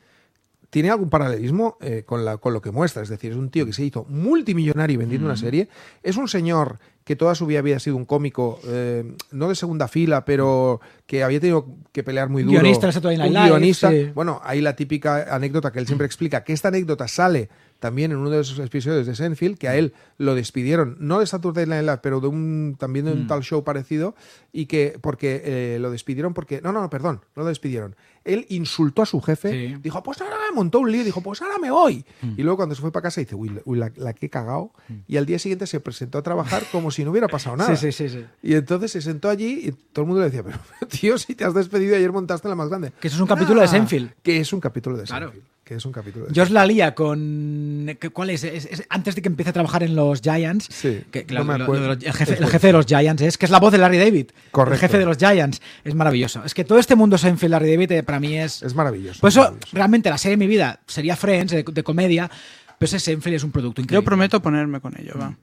[0.70, 3.02] tiene algún paralelismo eh, con, la, con lo que muestra.
[3.02, 5.68] Es decir, es un tío que se hizo multimillonario vendiendo una serie.
[6.02, 9.88] Es un señor que toda su vida había sido un cómico, eh, no de segunda
[9.88, 12.60] fila, pero que había tenido que pelear muy duro.
[12.60, 13.90] Guionista un guionista.
[13.90, 14.12] sí.
[14.14, 17.48] Bueno, hay la típica anécdota que él siempre explica, que esta anécdota sale
[17.80, 21.26] también en uno de esos episodios de Seinfeld, que a él lo despidieron, no de
[21.26, 24.14] Saturday Night Live, pero de un también de un tal show parecido,
[24.52, 27.96] y que porque eh, lo despidieron porque, no, no, no, perdón, no lo despidieron.
[28.22, 29.76] Él insultó a su jefe, Sí.
[29.82, 32.04] dijo, pues ahora montó un lío, dijo, pues ahora me voy.
[32.36, 34.72] Y luego cuando se fue para casa dice, uy, uy, la, la que he cagado.
[35.08, 37.74] Y al día siguiente se presentó a trabajar como si no hubiera pasado nada.
[37.76, 38.26] Sí, sí, sí, sí.
[38.42, 40.58] Y entonces se sentó allí y todo el mundo le decía, pero
[40.90, 42.92] tío, si te has despedido ayer montaste la más grande.
[43.00, 44.10] Que eso es un capítulo de Seinfeld.
[44.22, 45.32] Que es un capítulo de Claro.
[45.70, 47.96] Que es un capítulo de George la lía con.
[48.00, 48.42] ¿qué- ¿Cuál es?
[48.42, 50.66] Es- es antes de que empiece a trabajar en los Giants.
[50.68, 51.86] Sí, que, no me lo- acuerdo.
[51.86, 53.98] lo- el, jefe, el jefe de los Giants es que es la voz de Larry
[53.98, 54.30] David.
[54.50, 54.74] Correcto.
[54.74, 55.62] El jefe de los Giants.
[55.84, 56.42] Es maravilloso.
[56.44, 58.64] Es que todo este mundo Seinfeld, Larry David, eh, para mí es.
[58.64, 59.20] Es maravilloso.
[59.20, 59.68] Por eso, maravilloso.
[59.76, 62.28] realmente, la serie de mi vida sería Friends, de, de comedia.
[62.76, 64.02] Pero ese Seinfeld es un producto increíble.
[64.02, 65.36] Yo prometo ponerme con ello, va.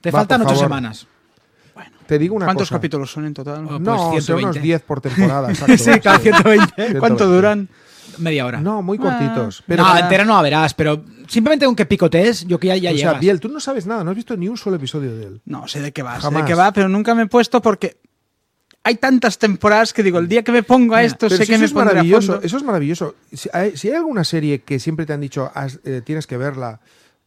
[0.00, 0.64] Te Va, faltan ocho favor.
[0.64, 1.06] semanas.
[2.08, 2.78] Te digo una ¿Cuántos cosa.
[2.78, 3.64] capítulos son en total?
[3.70, 4.44] Oh, No, Pues son 120.
[4.44, 5.50] unos 10 por temporada.
[5.52, 5.78] exacto.
[5.78, 6.64] sí, cada 120.
[6.74, 6.98] 120.
[6.98, 7.68] ¿Cuánto duran?
[8.18, 8.60] Media hora.
[8.60, 9.62] No, muy cortitos.
[9.66, 12.76] Pero Pero no, entera no la verás, pero simplemente con que picotees, yo que ya,
[12.76, 13.12] ya o sea.
[13.14, 15.40] Biel, tú no sabes nada, no has visto ni un solo episodio de él.
[15.44, 17.96] No, sé de qué va, sé de qué va, pero nunca me he puesto porque
[18.84, 21.58] hay tantas temporadas que digo, el día que me pongo a esto, sé que eso
[21.60, 22.46] me es a maravilloso, fondo.
[22.46, 23.14] eso es maravilloso.
[23.32, 26.36] Si hay, si hay alguna serie que siempre te han dicho "Has- eh, tienes que
[26.38, 26.80] verla,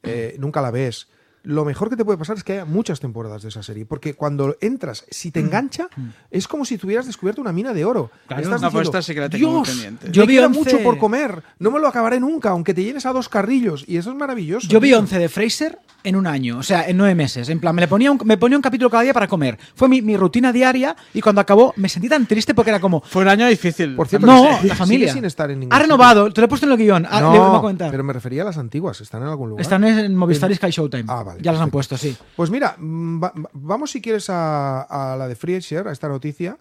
[0.04, 1.08] eh, nunca la ves,
[1.44, 4.14] lo mejor que te puede pasar es que haya muchas temporadas de esa serie, porque
[4.14, 5.88] cuando entras, si te engancha,
[6.30, 8.12] es como si tuvieras descubierto una mina de oro.
[8.28, 8.44] Claro.
[8.44, 10.06] Estás No, pues diciendo, esta sí que la tengo Dios, pendiente.
[10.08, 12.84] yo Yo vi vi 11 mucho por comer, no me lo acabaré nunca, aunque te
[12.84, 14.68] llenes a dos carrillos, y eso es maravilloso.
[14.68, 15.00] Yo vi tío.
[15.00, 17.48] 11 de Fraser en un año, o sea, en nueve meses.
[17.50, 19.58] En plan, me, le ponía un, me ponía un capítulo cada día para comer.
[19.76, 23.02] Fue mi, mi rutina diaria y cuando acabó me sentí tan triste porque era como.
[23.02, 23.96] Fue un año difícil.
[23.96, 25.14] Por cierto, No, la familia.
[25.14, 27.06] sin estar en ha renovado, te lo he puesto en el guion.
[27.10, 27.92] ah, No, le voy a comentar.
[27.92, 29.62] pero me refería a las antiguas, ¿están en algún lugar?
[29.62, 31.06] Están en Movistar y Sky Showtime.
[31.08, 32.16] Ah, vale, ya las han puesto, sí.
[32.36, 36.58] Pues mira, mm, va- vamos si quieres a, a la de Frasier, a esta noticia.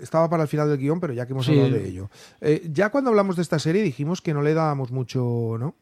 [0.00, 1.50] Estaba para el final del guion, pero ya que hemos Hmm.
[1.52, 1.58] Sí.
[1.60, 2.10] hablado de ello.
[2.40, 5.74] Eh, ya cuando hablamos de esta serie dijimos que no le dábamos mucho, ¿no?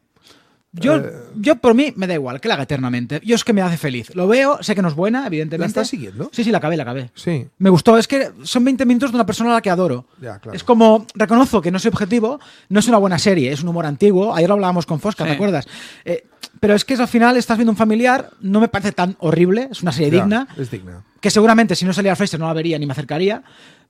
[0.71, 3.19] Yo, Eh, yo por mí me da igual, que la haga eternamente.
[3.23, 4.13] Yo es que me hace feliz.
[4.15, 5.61] Lo veo, sé que no es buena, evidentemente.
[5.63, 6.29] ¿La estás siguiendo?
[6.31, 7.09] Sí, sí, la acabé, la acabé.
[7.15, 7.47] Sí.
[7.57, 10.05] Me gustó, es que son 20 minutos de una persona a la que adoro.
[10.21, 10.55] Ya, claro.
[10.55, 13.87] Es como, reconozco que no soy objetivo, no es una buena serie, es un humor
[13.87, 14.35] antiguo.
[14.35, 15.35] Ayer lo hablábamos con Fosca, ¿te Sí.
[15.35, 15.67] acuerdas?
[16.05, 16.25] Eh,
[16.59, 19.81] pero es que al final estás viendo un familiar, no me parece tan horrible, es
[19.81, 21.03] una serie Ya, digna, Es digna.
[21.19, 23.41] que seguramente si no salía Fraser no la vería ni me acercaría.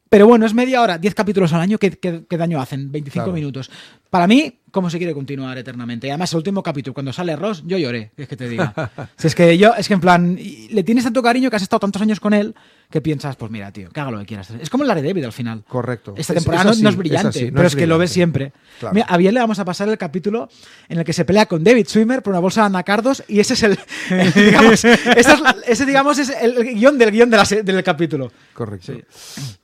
[0.09, 2.91] Pero bueno, es media hora, 10 capítulos al año, ¿qué, qué- qué daño hacen?
[2.91, 3.31] 25 Claro.
[3.33, 3.69] minutos.
[4.09, 6.07] Para mí, ¿cómo se quiere continuar eternamente?
[6.07, 8.73] Y además, el último capítulo, cuando sale Ross, yo lloré, es que te diga.
[9.17, 10.35] si es que yo, es que en plan,
[10.71, 12.55] le tienes tanto cariño que has estado tantos años con él
[12.89, 14.49] que piensas, pues mira, tío, que haga lo que quieras.
[14.49, 15.63] Es como el David al final.
[15.67, 16.15] Correcto.
[16.17, 17.97] Esta Es- temporada es no- es es brillante, así, no pero es es, que lo
[17.99, 18.51] ves siempre.
[18.79, 18.95] Claro.
[18.95, 20.49] Mira, a bien le vamos a pasar el capítulo
[20.87, 23.53] en el que se pelea con David Swimmer por una bolsa de anacardos y ese
[23.53, 23.77] es el,
[24.09, 28.31] el- digamos, ese digamos es el, guion del guion de la del capítulo.
[28.53, 28.93] Correcto.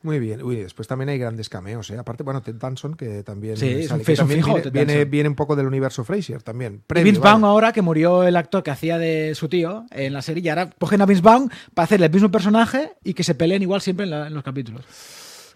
[0.03, 0.43] Muy bien.
[0.43, 1.97] Uy, después también hay grandes cameos, ¿eh?
[1.97, 5.35] Aparte, bueno, Ted Danson, que también, Sí, es un que también fijo, viene, viene, un
[5.35, 6.83] poco del universo Frasier también.
[6.95, 7.19] Y Vince.
[7.21, 10.49] Vaughn ahora que murió el actor que hacía de su tío en la serie y
[10.49, 13.81] ahora cogen a Vince Vaughn para hacerle el mismo personaje y que se peleen igual
[13.81, 14.83] siempre en, la- en los capítulos.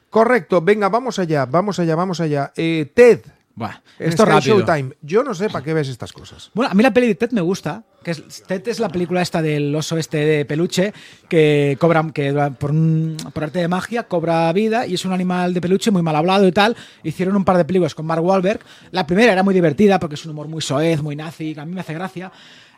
[0.10, 0.62] Correcto.
[0.62, 2.52] Venga, vamos allá, vamos allá, vamos allá.
[2.56, 3.22] Eh, Ted.
[3.56, 4.60] Buah, esto Sky rápido.
[4.60, 4.94] Showtime.
[5.02, 6.50] Yo no sé para qué ves estas cosas.
[6.54, 9.22] Bueno, a mí la peli de Ted me gusta, que es, Ted es la película
[9.22, 10.94] esta del oso este de peluche
[11.28, 15.54] que cobra, que por, un- por arte de magia cobra vida y es un animal
[15.54, 16.78] de peluche muy mal hablado y tal.
[17.04, 18.62] Hicieron un par de películas con Mark Wahlberg.
[18.92, 21.66] La primera era muy divertida porque es un humor muy soez, muy nazi, que a
[21.66, 22.32] mí me hace gracia.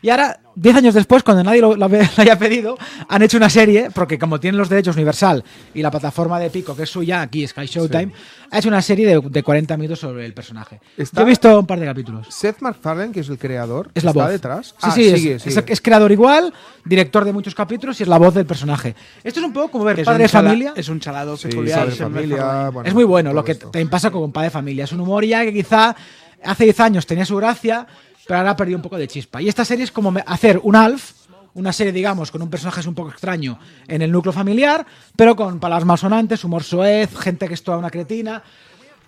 [0.03, 2.75] Y ahora, 10 años después, cuando nadie lo, lo lo haya pedido,
[3.07, 5.43] han hecho una serie, porque como tienen los derechos Universal
[5.75, 8.11] y la plataforma de Pico, que es suya, aquí Sky Showtime,
[8.49, 10.81] ha hecho una serie de, de 40 minutos sobre el personaje.
[10.97, 12.27] Está- Yo he visto un par de capítulos.
[12.31, 14.31] Seth MacFarlane, que es el creador, Es la está voz.
[14.31, 14.67] detrás.
[14.69, 15.59] Sí, Ah, sí, sigue, es, sigue.
[15.59, 16.51] es- es creador igual,
[16.83, 18.95] director de muchos capítulos y es la voz del personaje.
[19.23, 20.73] Esto es un poco como ver Es Padre de chala- Familia.
[20.75, 21.91] Es un chalado Sí, peculiar.
[21.91, 22.69] Familia.
[22.71, 23.65] Bueno, es muy bueno lo que esto.
[23.69, 24.83] también pasa con Padre de Familia.
[24.85, 25.95] Es un humor ya que quizá
[26.43, 27.85] hace 10 años tenía su gracia,
[28.31, 29.41] pero ahora ha perdido un poco de chispa.
[29.41, 31.11] Y esta serie es como hacer un Alf,
[31.53, 34.85] una serie, digamos, con un personaje un poco extraño en el núcleo familiar,
[35.17, 38.41] pero con palabras malsonantes, humor soez, gente que es toda una cretina.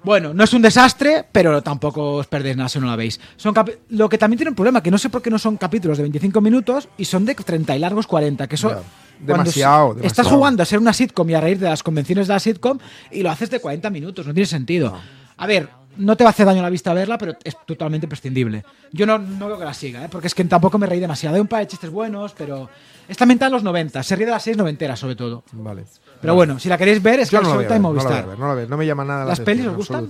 [0.04, 3.18] Bueno, no es un desastre, pero tampoco os perdéis nada si no la veis.
[3.38, 3.54] Son
[3.92, 6.04] lo que también tiene un problema, que no sé por qué no son capítulos de
[6.04, 8.76] 25 minutos y son de 30 y largos 40, que eso...
[9.22, 12.42] Demasiado, Estás jugando a ser una sitcom y a reír de las convenciones de la
[12.42, 12.78] sitcom
[13.10, 14.94] y lo haces de 40 minutos, no tiene sentido.
[15.38, 18.08] A ver, no te va a hacer daño a la vista verla, pero es totalmente
[18.08, 18.64] prescindible.
[18.92, 20.10] Yo no, no creo que la siga, ¿eh?
[20.10, 21.36] porque es que tampoco me reí demasiado.
[21.36, 22.70] Hay un par de chistes buenos, pero...
[23.08, 25.44] Está ambientada en los 90, se ríe de las series noventeras sobre todo.
[25.52, 25.84] Vale.
[26.22, 27.94] Pero bueno, si la queréis ver, es que no la voy a ver, Showtime no
[27.94, 28.28] la voy a Movistar.
[28.30, 30.10] ver, no la voy a ver, no me llama nada la ¿Las pelis os gustan?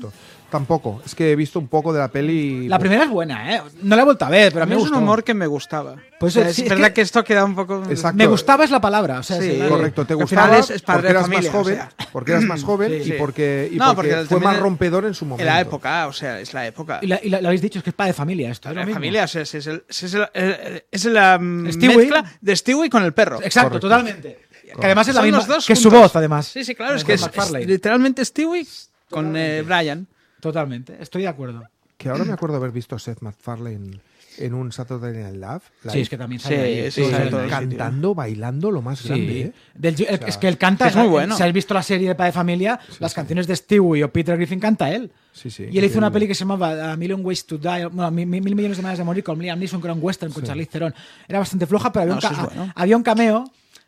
[0.54, 1.02] Tampoco.
[1.04, 2.66] Es que he visto un poco de la peli.
[2.66, 3.62] y- La primera es buena, ¿eh?
[3.82, 5.24] No la he vuelto a ver, pero a A mí mí me es un humor
[5.24, 5.96] que me gustaba.
[6.20, 7.82] Pues O sea, sí, es es verdad que- que, esto queda un poco.
[7.90, 8.16] Exacto.
[8.18, 9.18] Me gustaba es la palabra.
[9.20, 11.74] O sea, Sí, la- Correcto, te gustaba es- es porque de eras familia, más joven,
[11.74, 11.90] o sea.
[12.12, 13.14] porque eras más joven Sí, y sí.
[13.18, 15.42] porque, y No, porque porque fue más rompedor en su momento.
[15.42, 17.00] En la época, o sea, es la época.
[17.02, 18.70] Y, la- y la- lo habéis dicho, es que es padre de familia esto.
[18.70, 18.94] es mismo.
[18.94, 21.98] familia, o sea, es, el- es el- eh, es la mm, Stewie.
[21.98, 23.42] mezcla de Stewie con el perro.
[23.42, 23.88] Exacto, Correcto.
[23.90, 24.40] totalmente.
[24.80, 26.48] Que además es la misma, los dos que es su voz, además.
[26.48, 28.66] Sí, sí, claro, es que es literalmente Stewie
[29.10, 30.08] con eh, Brian.
[30.44, 31.64] Totalmente, estoy de acuerdo.
[31.98, 34.00] Que ahora me acuerdo haber visto a Seth MacFarlane
[34.40, 35.92] en un Saturday Night Live.
[35.94, 37.30] Sí, es que también Sí, sale ahí, sí, sale sale ahí.
[37.44, 37.50] sitio.
[37.50, 39.08] cantando, bailando lo más Sí.
[39.08, 39.40] grande.
[39.42, 39.54] ¿eh?
[39.76, 41.38] Del- el- sea, es que él canta, es muy bueno.
[41.38, 44.36] Si has visto la serie de Padre de Familia, las canciones de Stewie o Peter
[44.36, 45.12] Griffin canta él.
[45.32, 47.86] Sí, sí, y él hizo una peli que se llamaba A Million Ways to Die,
[47.86, 50.04] bueno, Mil, Mil- Mil millones de maneras de morir con Liam Neeson, que era un
[50.04, 50.94] western con Charlize Theron.
[51.28, 52.74] Era bastante floja, pero había, No, un, ca- eso es bueno.
[52.76, 53.46] había un cameo,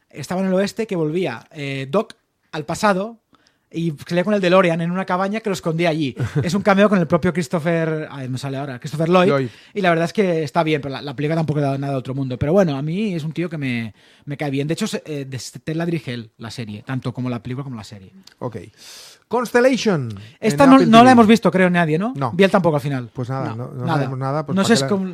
[0.09, 2.13] estaba en el oeste, que volvía eh, Doc
[2.51, 3.19] al pasado
[3.75, 6.15] y salía con el DeLorean en una cabaña que lo escondía allí.
[6.41, 9.47] es un cameo con el propio Christopher, ay, me sale ahora, Christopher Lloyd, Lloyd.
[9.73, 11.99] y la verdad es que está bien, pero la, la película tampoco da nada de
[11.99, 12.37] otro mundo.
[12.39, 13.93] Pero bueno, a mí es un tío que me,
[14.25, 14.67] me cae bien.
[14.67, 17.83] De hecho, eh, de- la dirige él, la serie, tanto como la película como la
[17.83, 18.11] serie.
[18.39, 18.57] Ok.
[19.27, 20.13] Constellation.
[20.39, 22.13] Esta no, no la hemos visto, creo, nadie, ¿no?
[22.15, 22.31] No.
[22.33, 23.09] Vi él tampoco al final.
[23.13, 23.93] Pues nada, no, no nada.
[23.95, 24.45] sabemos nada.
[24.45, 25.05] Pues no ¿para sé, la- como...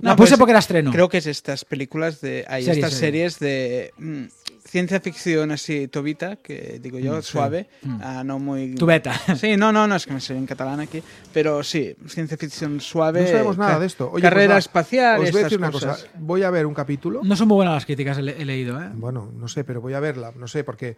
[0.00, 0.92] No, La pues puse porque era estreno.
[0.92, 2.44] Creo que es estas películas de.
[2.48, 3.28] Hay estas serie.
[3.30, 4.22] series de mm,
[4.68, 7.68] ciencia ficción así, tobita, que digo yo, suave,
[8.00, 8.74] ah, no muy.
[8.74, 9.18] Tu beta.
[9.38, 11.02] Sí, no, no, no, es que me sale en catalán aquí.
[11.32, 13.22] Pero sí, ciencia ficción suave.
[13.22, 14.10] No sabemos nada de esto.
[14.10, 16.02] Oye, carrera pues espacial, Os voy a decir una cosas.
[16.02, 16.12] cosa.
[16.18, 17.20] Voy a ver un capítulo.
[17.24, 18.90] No son muy buenas las críticas, he leído, ¿eh?
[18.94, 20.32] Bueno, no sé, pero voy a verla.
[20.36, 20.96] No sé, porque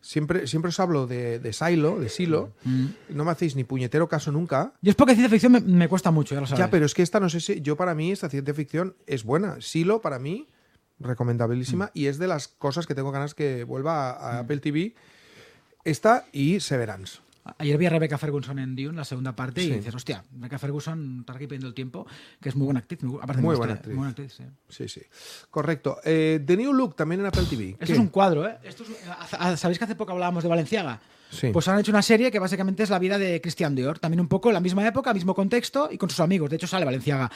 [0.00, 2.52] siempre, siempre os hablo de, de Silo, de Silo.
[2.64, 2.86] Mm.
[3.10, 4.72] No me hacéis ni puñetero caso nunca.
[4.80, 6.58] Yo es porque ciencia ficción me, me cuesta mucho, ya lo sabes.
[6.60, 7.60] Ya, pero es que esta no sé si.
[7.60, 9.60] Yo, para mí, esta ciencia ficción es buena.
[9.60, 10.48] Silo, para mí,
[11.00, 11.86] recomendabilísima.
[11.86, 11.90] Mm.
[11.94, 14.94] Y es de las cosas que tengo ganas que vuelva a, a Apple TV.
[15.84, 17.18] Esta y Severance.
[17.56, 19.68] Ayer vi a Rebecca Ferguson en Dune, la segunda parte, Sí.
[19.68, 22.06] y dices, hostia, Rebecca Ferguson está aquí perdiendo el tiempo,
[22.40, 23.02] que es muy buena actriz.
[23.02, 23.88] Muy, aparte Muy buena actriz.
[23.94, 24.44] muy buena actriz, sí.
[24.68, 25.00] Sí, sí.
[25.50, 25.96] Correcto.
[26.04, 27.70] Eh, The New Look también en Apple TV.
[27.70, 27.92] Esto ¿Qué?
[27.94, 28.58] es un cuadro, ¿eh?
[28.62, 28.90] Esto es-
[29.38, 31.00] ah, ¿Sabéis que hace poco hablábamos de Valenciaga?
[31.30, 31.50] Sí.
[31.52, 33.98] Pues han hecho una serie que básicamente es la vida de Christian Dior.
[33.98, 36.50] También un poco la misma época, mismo contexto y con sus amigos.
[36.50, 37.30] De hecho, sale Valenciaga.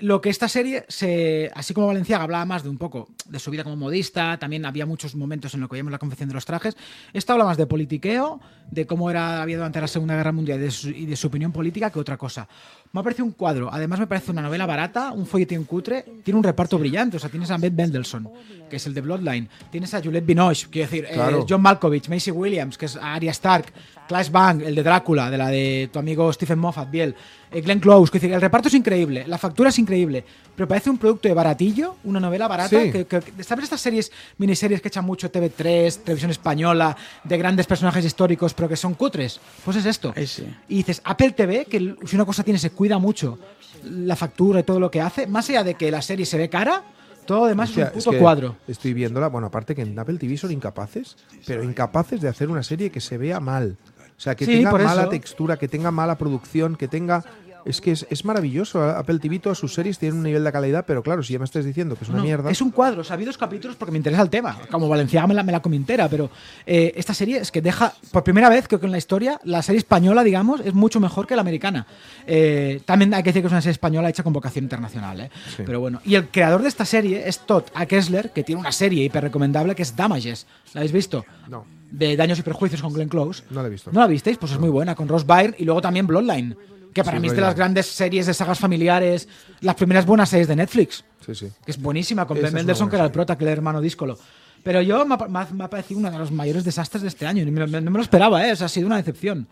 [0.00, 3.50] Lo que esta serie, se, así como Valenciaga hablaba más de un poco de su
[3.50, 6.44] vida como modista, también había muchos momentos en los que veíamos la confección de los
[6.44, 6.76] trajes.
[7.12, 10.60] Esto habla más de politiqueo, de cómo era la vida durante la Segunda Guerra Mundial
[10.62, 12.48] y de su opinión política que otra cosa.
[12.92, 13.68] Me ha parecido un cuadro.
[13.72, 16.04] Además, me parece una novela barata, un folletín cutre.
[16.24, 17.18] Tiene un reparto brillante.
[17.18, 18.28] O sea, tienes a Beth Mendelssohn,
[18.70, 19.48] que es el de Bloodline.
[19.70, 21.44] Tienes a Juliette Binoche, quiero decir, eh, Claro.
[21.48, 23.72] John Malkovich, Macy Williams, que es Arya Stark,
[24.08, 27.14] Clash Bang, el de Drácula, de la de tu amigo Stephen Moffat, Biel,
[27.52, 30.24] eh, Glenn Close, que decir, el reparto es increíble, la factura es increíble,
[30.56, 32.90] pero parece un producto de baratillo, una novela barata, Sí.
[32.90, 38.54] que, ¿sabes estas series, miniseries que echan mucho TV3, televisión española, de grandes personajes históricos,
[38.54, 39.38] pero que son cutres?
[39.64, 40.12] Pues es esto.
[40.26, 40.44] Sí.
[40.68, 43.38] Y dices, Apple TV, que si una cosa tiene, se cuida mucho
[43.84, 46.48] la factura y todo lo que hace, más allá de que la serie se ve
[46.48, 46.82] cara,
[47.26, 48.56] todo lo demás es un es puto que cuadro.
[48.66, 49.28] Estoy viéndola.
[49.28, 51.14] Bueno, aparte que en Apple TV son incapaces,
[51.46, 53.76] pero incapaces de hacer una serie que se vea mal.
[54.18, 55.10] O sea, que Sí, tenga mala eso.
[55.10, 57.24] textura, que tenga mala producción, que tenga.
[57.64, 58.82] Es que es, es maravilloso.
[58.82, 61.44] Apple TV, todas sus series tienen un nivel de calidad, pero claro, si ya me
[61.44, 62.50] estás diciendo que es una No, mierda.
[62.50, 64.56] Es un cuadro, o sea, vi dos capítulos porque me interesa el tema.
[64.70, 66.30] Como Valenciaga me la, me la comí entera, pero
[66.66, 69.60] eh, esta serie es que deja, por primera vez, creo que en la historia, la
[69.62, 71.86] serie española, digamos, es mucho mejor que la americana.
[72.26, 75.30] Eh, también hay que decir que es una serie española hecha con vocación internacional, ¿eh?
[75.54, 75.62] Sí.
[75.66, 77.84] Pero bueno, y el creador de esta serie es Todd A.
[77.86, 80.46] Kessler, que tiene una serie hiper recomendable que es Damages.
[80.72, 81.24] ¿La habéis visto?
[81.48, 81.66] No.
[81.90, 83.42] De Daños y Perjuicios con Glenn Close.
[83.50, 83.90] No la he visto.
[83.92, 84.36] ¿No la visteis?
[84.38, 86.56] Pues es muy buena, con Ross Byrne y luego también Bloodline.
[86.92, 87.46] Que para Sí, mí es de Bloodline.
[87.46, 89.28] las grandes series de sagas familiares,
[89.60, 91.48] las primeras buenas series de Netflix Sí, sí.
[91.64, 93.14] que es buenísima, con Esa Ben es una Mendelssohn, buena que era el serie.
[93.14, 94.18] prota, que era el hermano díscolo.
[94.62, 97.08] Pero yo me ha, me ha- me ha parecido uno de los mayores desastres de
[97.08, 97.42] este año.
[97.42, 98.52] y me- me- no me lo esperaba, ¿eh?
[98.52, 99.46] O sea, ha sido una decepción.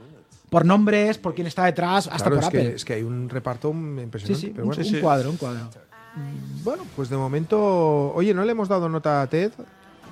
[0.50, 2.62] Por nombres, por quién está detrás, hasta Claro, por es Apple.
[2.70, 4.46] que, es que hay un reparto sí, impresionante.
[4.46, 4.82] sí, pero un, bueno.
[4.82, 5.00] un sí.
[5.00, 5.70] cuadro, un cuadro.
[6.64, 8.12] Bueno, pues de momento.
[8.14, 9.52] Oye, ¿no le hemos dado nota a Ted?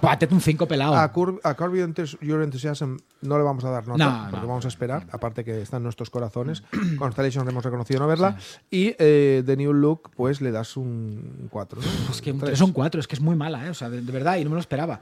[0.05, 0.95] Pátete un 5 pelado.
[0.97, 4.31] A, Cur a Curb Your Enthus- Your Enthusiasm no le vamos a dar nota, No,
[4.31, 4.49] porque no.
[4.49, 6.63] vamos a esperar, aparte que está en nuestros corazones.
[6.99, 8.37] Constellation hemos reconocido no verla.
[8.71, 11.81] Y eh, The New Look, pues le das un 4.
[12.11, 13.71] es que un 3 son 4, es que es muy mala, ¿eh?
[13.71, 15.01] O sea, de, de verdad, y no me lo esperaba.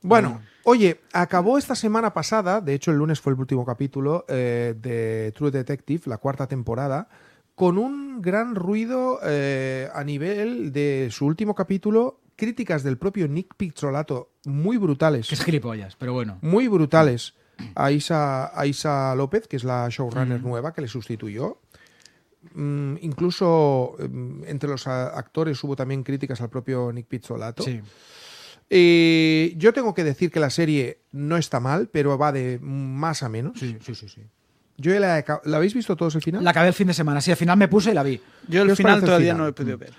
[0.00, 4.74] Bueno, oye, acabó esta semana pasada, de hecho el lunes fue el último capítulo eh,
[4.80, 7.08] de True Detective, la cuarta temporada,
[7.56, 13.54] con un gran ruido eh, a nivel de su último capítulo, críticas del propio Nick
[13.56, 15.28] Pizzolato muy brutales.
[15.28, 16.38] Que es gilipollas, pero bueno.
[16.40, 17.34] muy brutales
[17.74, 21.60] a Isa, a Isa López, que es la showrunner nueva que le sustituyó.
[22.54, 27.64] Mm, incluso mm, entre los actores hubo también críticas al propio Nick Pizzolato.
[27.64, 27.80] Sí.
[28.70, 33.24] Eh, yo tengo que decir que la serie no está mal, pero va de más
[33.24, 33.58] a menos.
[33.58, 34.08] Sí, sí, sí.
[34.08, 34.22] sí.
[34.76, 36.44] Yo la, ¿la habéis visto todos el final?
[36.44, 38.20] La acabé el fin de semana, sí, al final me puse y la vi.
[38.46, 39.38] Yo ¿Qué el final el todavía final?
[39.38, 39.92] no lo he podido ver.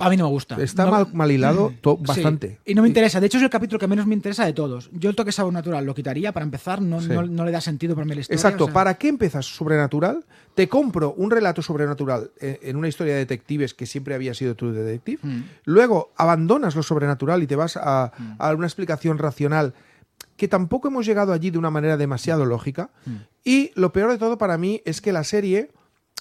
[0.00, 0.56] A mí no me gusta.
[0.60, 2.58] Está No- mal, mal hilado to- Sí, bastante.
[2.64, 3.20] Y no me interesa.
[3.20, 4.90] De hecho, es el capítulo que menos me interesa de todos.
[4.92, 6.82] Yo el toque sabor natural lo quitaría para empezar.
[6.82, 7.08] No, Sí.
[7.08, 8.36] no, no le da sentido para mí la historia.
[8.36, 10.24] Exacto, o sea, ¿para qué empiezas sobrenatural?
[10.54, 14.56] Te compro un relato sobrenatural eh, en una historia de detectives que siempre había sido
[14.56, 15.20] True Detective.
[15.22, 15.42] Mm.
[15.64, 19.74] Luego abandonas lo sobrenatural y te vas a, a una explicación racional
[20.36, 22.90] que tampoco hemos llegado allí de una manera demasiado lógica.
[23.06, 23.14] Mm.
[23.44, 25.70] Y lo peor de todo para mí es que la serie,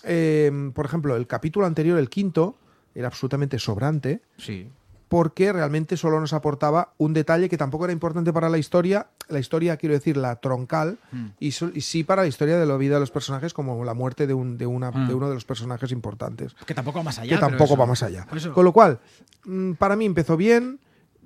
[0.04, 2.58] eh, por ejemplo, el capítulo anterior, el quinto,
[2.96, 4.70] era absolutamente sobrante Sí.
[5.10, 9.38] porque realmente solo nos aportaba un detalle que tampoco era importante para la historia, la
[9.40, 11.26] historia quiero decir la troncal, Mm.
[11.40, 13.94] y, so- y sí para la historia de la vida de los personajes como la
[13.94, 15.08] muerte de, un, de, una, Mm.
[15.08, 17.36] de uno de los personajes importantes Que tampoco va más allá.
[17.36, 18.26] que tampoco eso- va más allá.
[18.36, 19.00] eso- Con lo cual,
[19.46, 20.80] mm, para mí empezó bien,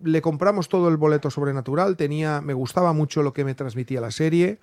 [0.03, 4.11] le compramos todo el boleto sobrenatural, tenía, me gustaba mucho lo que me transmitía la
[4.11, 4.59] serie,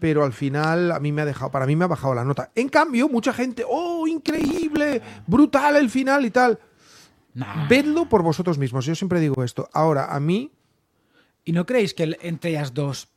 [0.00, 2.50] pero al final a mí me ha dejado, para mí me ha bajado la nota.
[2.54, 6.58] En cambio, mucha gente, oh, increíble, brutal el final y tal.
[7.34, 7.68] Nah.
[7.68, 8.84] Vedlo por vosotros mismos.
[8.86, 9.68] Yo siempre digo esto.
[9.72, 10.52] Ahora, a mí,
[11.44, 13.08] ¿Y no creéis que entre ellas dos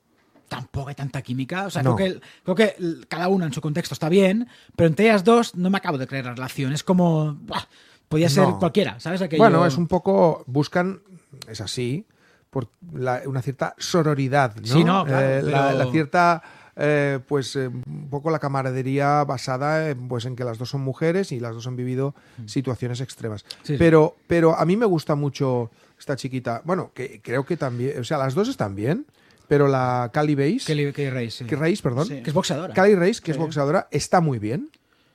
[0.48, 1.66] tampoco hay tanta química?
[1.66, 1.98] O sea, No.
[1.98, 2.76] creo, que, creo que
[3.10, 6.08] cada una en su contexto está bien, pero entre ellas dos no me acabo de
[6.08, 6.72] creer la relación.
[6.72, 7.34] Es como...
[7.34, 7.64] buah,
[8.08, 8.58] podía ser No.
[8.60, 9.22] cualquiera, ¿sabes?
[9.22, 11.02] Aquello- bueno, es un poco, buscan,
[11.50, 12.06] es así,
[12.50, 14.66] por la- una cierta sororidad, ¿no?
[14.68, 16.42] Sí, no, claro, Eh, la cierta,
[16.76, 20.82] eh, pues, eh, un poco la camaradería basada en, pues, en que las dos son
[20.82, 23.44] mujeres y las dos han vivido situaciones extremas.
[23.44, 23.48] Mm.
[23.48, 23.76] Sí, sí.
[23.78, 26.62] Pero, pero a mí me gusta mucho esta chiquita.
[26.66, 29.06] Bueno, que creo que también, o sea, las dos están bien,
[29.48, 31.46] pero la Cali Base, Kelly, Kelly Reis, sí.
[31.46, 32.22] que Reis, perdón, Sí.
[32.22, 32.74] Que es boxeadora.
[32.74, 34.70] Cali Reis, que es boxeadora, está muy bien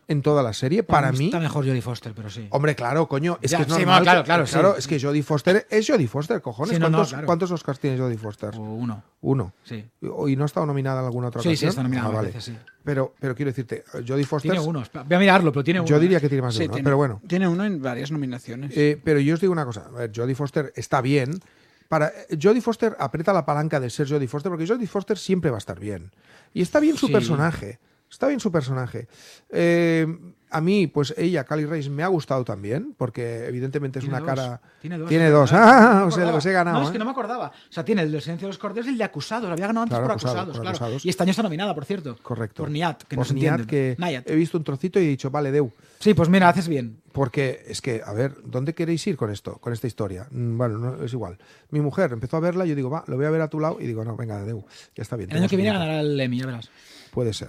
[0.09, 0.83] en toda la serie.
[0.85, 2.47] Para mí, Está mejor Jodie Foster, pero sí.
[2.51, 4.03] Hombre, claro, coño, es Ya, que es sí, normal.
[4.03, 4.59] claro, que- claro, sí.
[4.79, 6.75] es que Jodie Foster es Jodie Foster, cojones.
[6.75, 7.27] Sí, no, no, ¿Cuántos, claro.
[7.27, 8.51] cuántos Oscars tiene Jodie Foster?
[8.57, 9.03] O uno.
[9.23, 9.53] Uno.
[9.65, 9.85] Sí.
[10.29, 11.71] ¿Y no ha estado nominada en alguna otra Sí, ocasión?
[11.71, 12.29] sí, está nominada, Ah, vale.
[12.29, 12.59] parece, sí.
[12.85, 14.53] Pero, pero quiero decirte, Jodie Foster.
[14.53, 14.85] Tiene uno.
[15.07, 15.89] Voy a mirarlo, pero tiene uno.
[15.89, 17.21] Yo diría que tiene más de Sí, uno, tiene, pero bueno.
[17.27, 18.77] Tiene uno en varias nominaciones.
[18.77, 21.41] Eh, pero yo os digo una cosa, a ver, Jodie Foster está bien.
[21.89, 25.51] Para, eh, Jodie Foster aprieta la palanca de ser Jodie Foster porque Jodie Foster siempre
[25.51, 26.13] va a estar bien.
[26.55, 27.13] Y está bien su Sí.
[27.13, 27.79] personaje.
[28.17, 29.09] Está bien su personaje.
[29.51, 30.07] Eh,
[30.49, 34.25] a mí, pues ella, Cali Reis, me ha gustado también, porque evidentemente es Tiene una
[34.27, 34.41] dos.
[34.41, 34.61] cara.
[34.81, 35.09] Tiene dos.
[35.11, 35.51] Tiene dos.
[35.53, 36.39] Ah, No me os he- acordaba.
[36.39, 36.79] os he ganado.
[36.79, 36.99] No, es que ¿eh?
[36.99, 37.49] no me acordaba.
[37.49, 39.47] O sea, tiene el del silencio de los corderos y el de acusados.
[39.49, 40.77] Lo había ganado antes Claro, por Acusados, acusados, por claro.
[40.77, 41.05] Acusados.
[41.05, 42.17] Y este año está nominada, por cierto.
[42.23, 42.63] Correcto.
[42.63, 43.67] Por Niat, que no Por se Niat, entiende.
[43.71, 44.31] que Nayat.
[44.31, 45.71] he visto un trocito y he dicho, vale, Deu.
[45.99, 47.03] Sí, pues mira, haces bien.
[47.13, 50.27] Porque es que, a ver, ¿dónde queréis ir con esto, con esta historia?
[50.31, 51.37] Mm, Bueno, no, es igual.
[51.69, 53.77] Mi mujer empezó a verla, yo digo, va, lo voy a ver a tu lado,
[53.79, 55.31] y digo, no, venga, Deu, ya está bien.
[55.31, 56.71] El año que viene ganará el Emmy, ya verás.
[57.17, 57.49] Puede ser.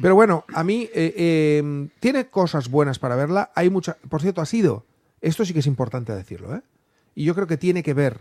[0.00, 3.50] Pero bueno, a mí eh, eh, tiene cosas buenas para verla.
[3.54, 3.98] Hay mucha.
[4.08, 4.86] Por cierto, ha sido.
[5.20, 6.62] Esto sí que es importante decirlo, ¿eh?
[7.14, 8.20] Y yo creo que tiene que ver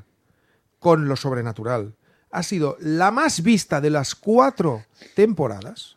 [0.80, 1.96] con lo sobrenatural.
[2.32, 4.84] Ha sido la más vista de las cuatro
[5.16, 5.96] temporadas,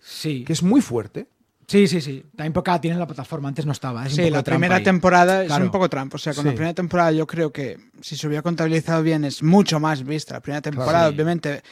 [0.00, 0.42] Sí.
[0.44, 1.28] que es muy fuerte.
[1.68, 2.24] Sí, sí, sí.
[2.34, 4.04] También porque tiene en la plataforma, antes no estaba.
[4.04, 4.82] Es Sí, la primera ahí.
[4.82, 5.62] temporada Claro.
[5.62, 6.16] es un poco trampa.
[6.16, 6.48] O sea, con Sí.
[6.48, 10.34] la primera temporada yo creo que si se hubiera contabilizado bien es mucho más vista.
[10.34, 11.14] La primera temporada, Sí.
[11.14, 11.62] obviamente,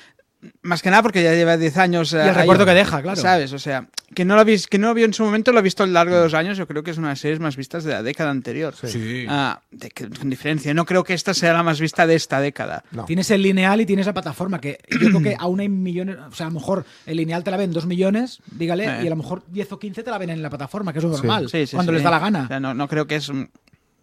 [0.63, 2.13] más que nada porque ya lleva 10 años.
[2.15, 3.21] eh, el recuerdo que deja, claro.
[3.21, 3.53] ¿Sabes?
[3.53, 5.63] O sea, que no, lo vis- que no lo vio en su momento, lo ha
[5.63, 6.57] visto a lo largo de los años.
[6.57, 8.75] Yo creo que es una de las series más vistas de la década anterior.
[8.75, 9.27] Sí.
[9.29, 10.73] Ah, de con diferencia.
[10.73, 12.85] No creo que esta sea la más vista de esta década.
[12.91, 13.05] No.
[13.05, 16.35] Tienes el lineal y tienes la plataforma, que yo creo que aún hay millones, o
[16.35, 19.05] sea, a lo mejor el lineal te la ven dos millones, dígale, Eh.
[19.05, 21.05] y a lo mejor 10 o 15 te la ven en la plataforma, que es
[21.05, 21.95] lo normal, Sí, sí, cuando sí.
[21.97, 22.45] les da la gana.
[22.45, 23.31] O sea, no, no creo que es.
[23.31, 23.43] mm,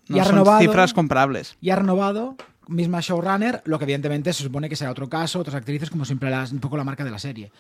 [0.10, 1.58] Y No ha son renovado- cifras comparables.
[1.60, 5.56] Y ha renovado, misma showrunner, lo que evidentemente se supone que será otro caso, otras
[5.56, 7.52] actrices, como siempre las, un poco la marca de la serie.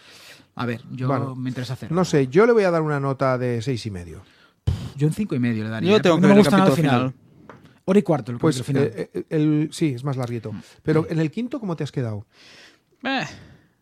[0.55, 1.91] A ver, yo Bueno, me interesa hacer.
[1.91, 4.23] No sé, yo le voy a dar una nota de seis y medio.
[4.95, 5.91] Yo un cinco y medio le daría.
[5.91, 6.01] Yo ¿eh?
[6.01, 7.13] tengo que no me ver el gusta nada capítulo final.
[7.85, 8.99] Hora y cuarto el Pues capítulo final.
[8.99, 10.51] eh, eh, el, sí, es más larguito.
[10.83, 12.25] Pero en el quinto, ¿cómo te has quedado?
[13.03, 13.23] Eh,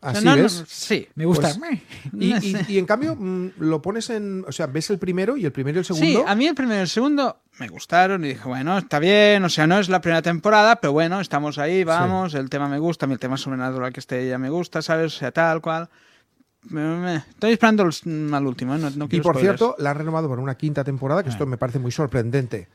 [0.06, 0.64] Así no- no- ves.
[0.68, 1.08] sí.
[1.16, 1.52] me gusta.
[1.58, 1.80] pues,
[2.20, 4.44] Y, No y- y en cambio, mm, lo pones en.
[4.48, 6.28] O sea, ves el primero y el primero y el Sí, segundo.
[6.28, 9.50] a mí el primero y el segundo me gustaron y dije, bueno, está bien, o
[9.50, 13.06] sea, no es la primera temporada, pero bueno, estamos ahí, vamos, el tema me gusta,
[13.06, 15.16] a mí el tema sobrenatural que esté ya me gusta, ¿sabes?
[15.16, 15.90] O sea, tal cual.
[16.68, 18.80] Estoy esperando el- al último, ¿eh?
[18.80, 19.60] no, no Y quiero por spoilers.
[19.60, 22.68] cierto, la han renovado para una quinta temporada, que esto me parece muy sorprendente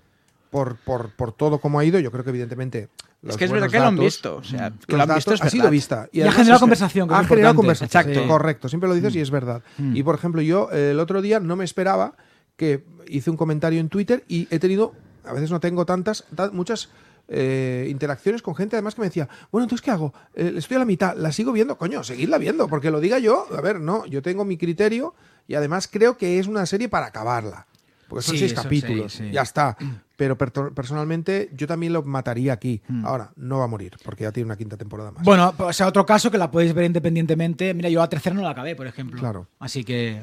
[0.51, 1.99] por, por, por todo como ha ido.
[2.01, 2.89] Yo creo que evidentemente.
[3.23, 5.33] los es que es verdad que lo han visto, o sea, que lo han visto
[5.35, 5.73] es ha sido verdad.
[5.73, 6.09] vista.
[6.13, 8.03] Y ha generado conversación, que Ha generado conversación.
[8.03, 8.25] Exacto.
[8.25, 8.29] Mm.
[8.29, 9.63] Correcto, siempre lo dices y es verdad.
[9.79, 12.15] Y por ejemplo, yo el otro día no me esperaba
[12.57, 14.93] que hice un comentario en Twitter y he tenido,
[15.25, 16.91] a veces no tengo tantas, ta- muchas
[17.29, 20.13] eh, interacciones con gente además que me decía, bueno, entonces ¿qué hago?
[20.35, 23.47] Eh, estoy a la mitad, la sigo viendo, coño, seguidla viendo, porque lo diga yo,
[23.57, 25.15] a ver, no, yo tengo mi criterio
[25.49, 27.67] y además creo que es una serie para acabarla.
[28.11, 29.35] Porque son Sí, seis capítulos, seis, sí.
[29.35, 29.77] ya está.
[30.17, 32.83] Pero per- personalmente yo también lo mataría aquí.
[33.05, 35.23] Ahora, no va a morir, porque ya tiene una quinta temporada más.
[35.25, 37.73] Bueno, pues, o sea, otro caso que la podéis ver independientemente.
[37.73, 39.19] Mira, yo a tercera no la acabé, por ejemplo.
[39.19, 39.47] Claro.
[39.61, 40.23] Así que,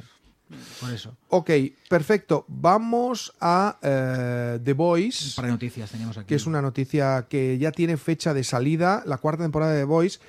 [0.79, 1.15] por eso.
[1.29, 1.49] Ok,
[1.89, 2.45] perfecto.
[2.47, 6.27] Vamos a eh, The Un Voice, par de noticias teníamos aquí.
[6.27, 9.85] que es una noticia que ya tiene fecha de salida, la cuarta temporada de The
[9.85, 10.19] Voice,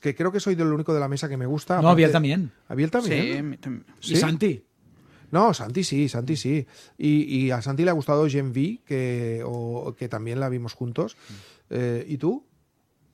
[0.00, 1.80] que creo que soy del único de la mesa que me gusta.
[1.80, 2.52] No, Abiel también.
[2.68, 3.58] ¿Abiel también?
[3.62, 4.16] Sí, tam- ¿Y ¿Sí?
[4.16, 4.62] Santi?
[5.30, 6.66] No, Santi sí, Santi sí.
[6.98, 10.72] Y, y a Santi le ha gustado Gen V, que, o- que también la vimos
[10.74, 11.16] juntos.
[11.70, 12.44] Eh, ¿Y tú?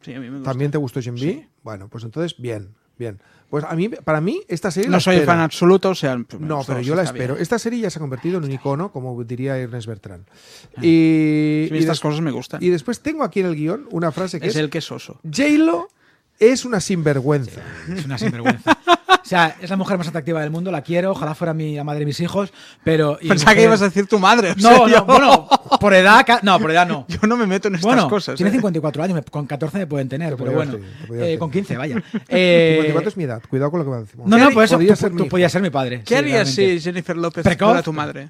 [0.00, 0.50] sí, a mí me gusta.
[0.50, 1.20] ¿También te gustó Gen V?
[1.20, 1.46] Sí.
[1.62, 3.18] Bueno, pues entonces, bien, Bien.
[3.48, 4.88] Pues a mí, para mí, esta serie.
[4.88, 5.32] No la soy espero.
[5.32, 6.14] fan absoluto, o sea...
[6.38, 7.34] No, esto pero yo la espero.
[7.34, 7.42] bien.
[7.42, 10.26] Esta serie ya se ha convertido en un icono, como diría Ernest Bertrand.
[10.76, 10.84] Ah.
[10.84, 12.62] Y, estas cosas me gustan.
[12.62, 14.92] y después tengo aquí en el guion una frase que Es es: el que es
[14.92, 15.18] oso.
[15.24, 15.88] J-Lo
[16.38, 17.62] es una sinvergüenza.
[17.96, 18.78] Es una sinvergüenza.
[19.22, 21.84] O sea, es la mujer más atractiva del mundo, la quiero, ojalá fuera mi, la
[21.84, 22.52] madre de mis hijos,
[22.82, 23.18] pero...
[23.20, 24.54] Pensaba que mujer- ibas a decir tu madre.
[24.58, 24.96] No, serio.
[24.98, 25.48] no, bueno,
[25.80, 26.26] por edad...
[26.42, 27.06] No, por edad no.
[27.08, 28.34] Yo no me meto en estas Bueno, cosas.
[28.34, 28.54] tiene ¿eh?
[28.54, 30.74] 54 años, me- con 14 me pueden tener, Te pero bueno.
[31.14, 31.68] Eh, con tenido.
[31.68, 32.02] 15, vaya.
[32.28, 34.26] Eh, 54 es mi edad, cuidado con lo que me decimos.
[34.28, 36.00] No, no, por eso Podría tú, ser tú podías ser mi padre.
[36.00, 37.68] ¿Qué sí, harías si Jennifer López Precoz.
[37.68, 38.28] fuera tu madre?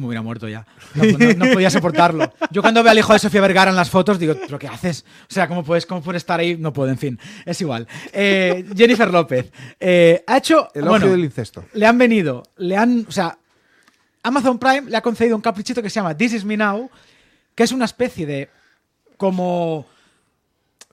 [0.00, 0.66] Me hubiera muerto ya.
[0.94, 2.32] No, no- no podía soportarlo.
[2.50, 5.04] Yo cuando veo al hijo de Sofía Vergara en las fotos digo, ¿pero qué haces?
[5.30, 6.56] O sea, ¿cómo puedes, cómo puedes estar ahí?
[6.56, 7.18] No puedo, en fin.
[7.44, 7.86] Es igual.
[8.12, 10.68] Eh, Jennifer López eh, ha hecho...
[10.74, 11.64] Elogio bueno, del incesto.
[11.74, 13.04] le han venido, le han...
[13.08, 13.38] O sea,
[14.22, 16.90] Amazon Prime le ha concedido un caprichito que se llama This Is Me Now,
[17.54, 18.48] que es una especie de...
[19.16, 19.86] como...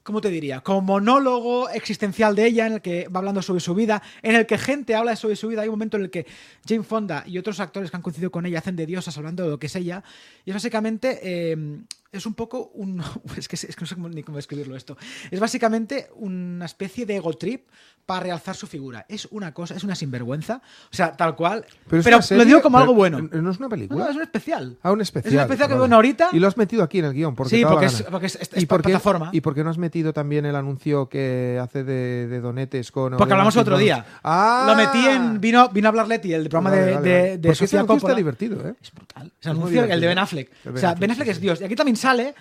[0.04, 0.62] ¿Cómo te diría?
[0.62, 4.46] Como monólogo existencial de ella en el que va hablando sobre su vida, en el
[4.46, 5.62] que gente habla sobre su vida.
[5.62, 6.26] Hay un momento en el que
[6.68, 9.50] Jane Fonda y otros actores que han coincidido con ella hacen de diosas hablando de
[9.50, 10.04] lo que es ella.
[10.46, 11.20] Y es básicamente.
[11.22, 11.80] eh,
[12.12, 13.02] es un poco un.
[13.38, 14.98] Es que, es que no sé cómo- ni cómo describirlo esto.
[15.32, 17.68] Es básicamente una especie de ego trip
[18.06, 19.06] para realzar su figura.
[19.08, 20.62] Es una cosa, es una sinvergüenza.
[20.92, 21.64] O sea, tal cual.
[21.88, 23.20] Pero, Pero, lo digo como algo bueno.
[23.22, 24.04] ¿No es una película?
[24.06, 24.78] no, es un especial.
[24.82, 25.32] Ah, un especial.
[25.34, 25.80] Es un especial que vale.
[25.82, 26.30] bueno ahorita.
[26.34, 27.36] Y lo has metido aquí en el guion.
[27.36, 29.30] Porque Sí, porque es- porque es- es ¿Y por qué- plataforma.
[29.32, 33.16] ¿Y por qué no has metido también el anuncio que hace de, de Donetes con.
[33.16, 34.04] Porque hablamos el otro día.
[34.24, 35.40] Ah, Lo metí en.
[35.40, 38.16] Vino, vino a hablar Leti, el programa Vale, de, vale, de, de Porque Sofía está
[38.16, 38.74] divertido, ¿eh?
[38.82, 39.32] Es brutal.
[39.40, 40.08] Es anuncio, el de.
[40.08, 40.52] Ben Affleck.
[40.74, 41.42] O sea, Ben Affleck sí, es.
[41.42, 41.62] Dios.
[41.62, 42.34] Y aquí también sale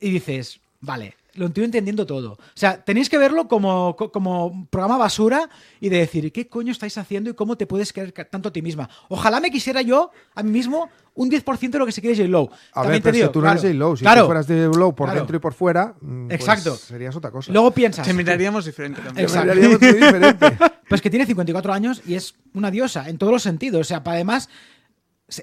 [0.00, 2.32] y dices, vale, lo estoy entendiendo todo.
[2.32, 5.48] O sea, tenéis que verlo como, co- como programa basura
[5.80, 8.52] y de decir, ¿qué coño estáis haciendo y cómo te puedes querer ca- tanto a
[8.52, 8.88] ti misma?
[9.08, 12.50] Ojalá me quisiera yo, a mí mismo, un 10% de lo que se quiere J-Lo.
[12.72, 14.46] A También ver, te pero digo, si tú no claro, eres si claro, tú fueras
[14.46, 15.20] de Low por claro.
[15.20, 16.76] dentro y por fuera, mm, pues Exacto.
[16.76, 17.50] serías otra cosa.
[17.52, 18.06] Luego piensas.
[18.06, 19.24] Te miraríamos diferente también.
[19.26, 19.54] Exacto.
[19.54, 20.56] Miraríamos muy diferente.
[20.92, 23.80] Pues que tiene 54 años y es una diosa en todos los sentidos.
[23.80, 24.50] O sea, para además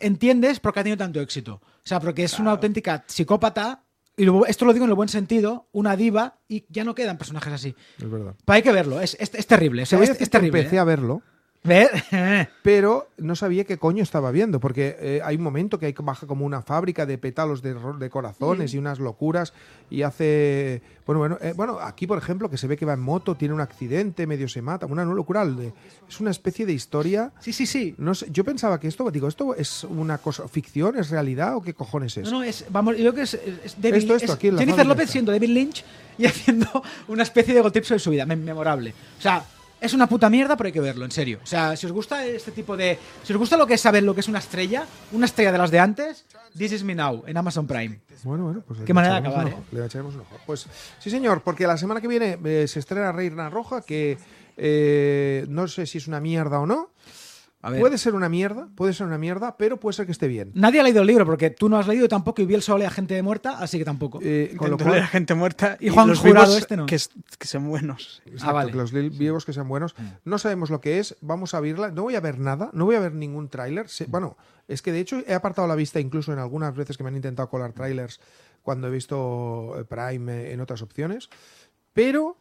[0.01, 1.61] entiendes por qué ha tenido tanto éxito.
[1.63, 3.83] O sea, porque es una auténtica psicópata,
[4.17, 7.17] y lo- esto lo digo en el buen sentido, una diva, y ya no quedan
[7.17, 7.75] personajes así.
[7.97, 8.35] Es verdad.
[8.45, 9.83] Pero hay que verlo, es, es, es terrible.
[9.83, 10.59] O sea, es, es terrible.
[10.59, 10.79] Empecé ¿eh?
[10.79, 11.38] a verlo, ¿Ver?
[12.63, 16.25] pero no sabía qué coño estaba viendo, porque eh, hay un momento que hay, baja
[16.27, 19.53] como una fábrica de pétalos de, de corazones y unas locuras
[19.89, 20.81] y hace...
[21.05, 23.53] Bueno, bueno, eh, bueno, aquí por ejemplo que se ve que va en moto, tiene
[23.53, 25.45] un accidente, medio se mata, una locura.
[25.45, 25.73] de-
[26.07, 27.31] es una especie de historia...
[27.39, 27.95] Sí, sí, sí.
[27.97, 31.61] No sé, yo pensaba que esto, digo, ¿esto es una cosa, ficción, es realidad o
[31.61, 32.31] qué cojones es?
[32.31, 34.55] No, no, es, vamos, yo creo que es, es David- Esto, esto, es aquí en
[34.55, 35.11] la Jennifer López está.
[35.13, 35.83] siendo David Lynch
[36.17, 36.67] y haciendo
[37.07, 38.93] una especie de gotrip sobre su vida, mem- memorable.
[39.17, 39.43] O sea,
[39.81, 41.39] es una puta mierda, pero hay que verlo, en serio.
[41.43, 42.97] O sea, si os gusta este tipo de...
[43.23, 45.57] Si os gusta lo que es saber lo que es una estrella, una estrella de
[45.57, 46.25] las de antes,
[46.57, 47.99] This Is Me Now, en Amazon Prime.
[48.23, 50.35] Bueno, bueno, pues Qué manera de acabar, ojo, Le echaremos un ojo.
[50.45, 50.67] Pues
[50.99, 54.17] sí, señor, porque la semana que viene eh, se estrena Reina Roja, que
[54.57, 56.89] eh, no sé si es una mierda o no.
[57.61, 57.81] A ver.
[57.81, 60.51] Puede ser una mierda, puede ser una mierda, pero puede ser que esté bien.
[60.53, 62.85] Nadie ha leído el libro, porque tú no has leído tampoco y Biel solo lee
[62.85, 64.19] a gente muerta, así que tampoco.
[64.21, 66.85] Eh, con lo leer a cual, gente muerta Y Juan los Jurado este no.
[66.85, 68.21] que, es- que sean buenos.
[68.25, 68.71] exacto, Ah, vale.
[68.71, 69.93] que los vivos que sean buenos.
[70.23, 71.91] No sabemos lo que es, vamos a verla.
[71.91, 73.89] No voy a ver nada, no voy a ver ningún tráiler.
[73.89, 74.37] Se- Bueno,
[74.69, 77.17] es que de hecho he apartado la vista incluso en algunas veces que me han
[77.17, 78.21] intentado colar trailers
[78.61, 81.29] cuando he visto eh, Prime eh, en otras opciones,
[81.91, 82.37] pero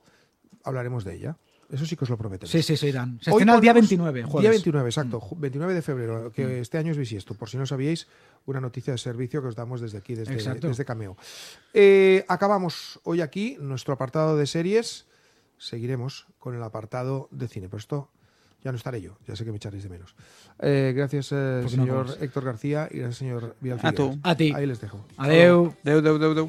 [0.63, 1.37] hablaremos de ella.
[1.71, 2.51] Eso sí que os lo prometemos.
[2.51, 3.19] Sí, sí, sí, Dan.
[3.21, 4.35] Se Hoy estrena el día ponemos- 29, jueves.
[4.39, 4.41] Mm.
[4.41, 5.21] Día 29, exacto.
[5.21, 7.35] ju- 29 de febrero, que este año es bisiesto.
[7.35, 8.07] Por si no sabíais,
[8.47, 10.69] una noticia de servicio que os damos desde aquí, desde, Exacto.
[10.69, 11.17] desde Cameo.
[11.75, 15.07] Eh, acabamos hoy aquí nuestro apartado de series.
[15.59, 17.69] Seguiremos con el apartado de cine.
[17.69, 18.11] Pero esto
[18.65, 20.15] ya no estaré yo, ya sé que me echaréis de menos.
[20.61, 22.17] Eh, gracias, eh, no señor.
[22.21, 24.05] Héctor García y gracias, señor Vidal A tú.
[24.13, 24.21] Figueras.
[24.25, 24.53] A ti.
[24.55, 25.05] Ahí les dejo.
[25.19, 25.75] Adeu.
[25.85, 26.49] Deu, deu, deu,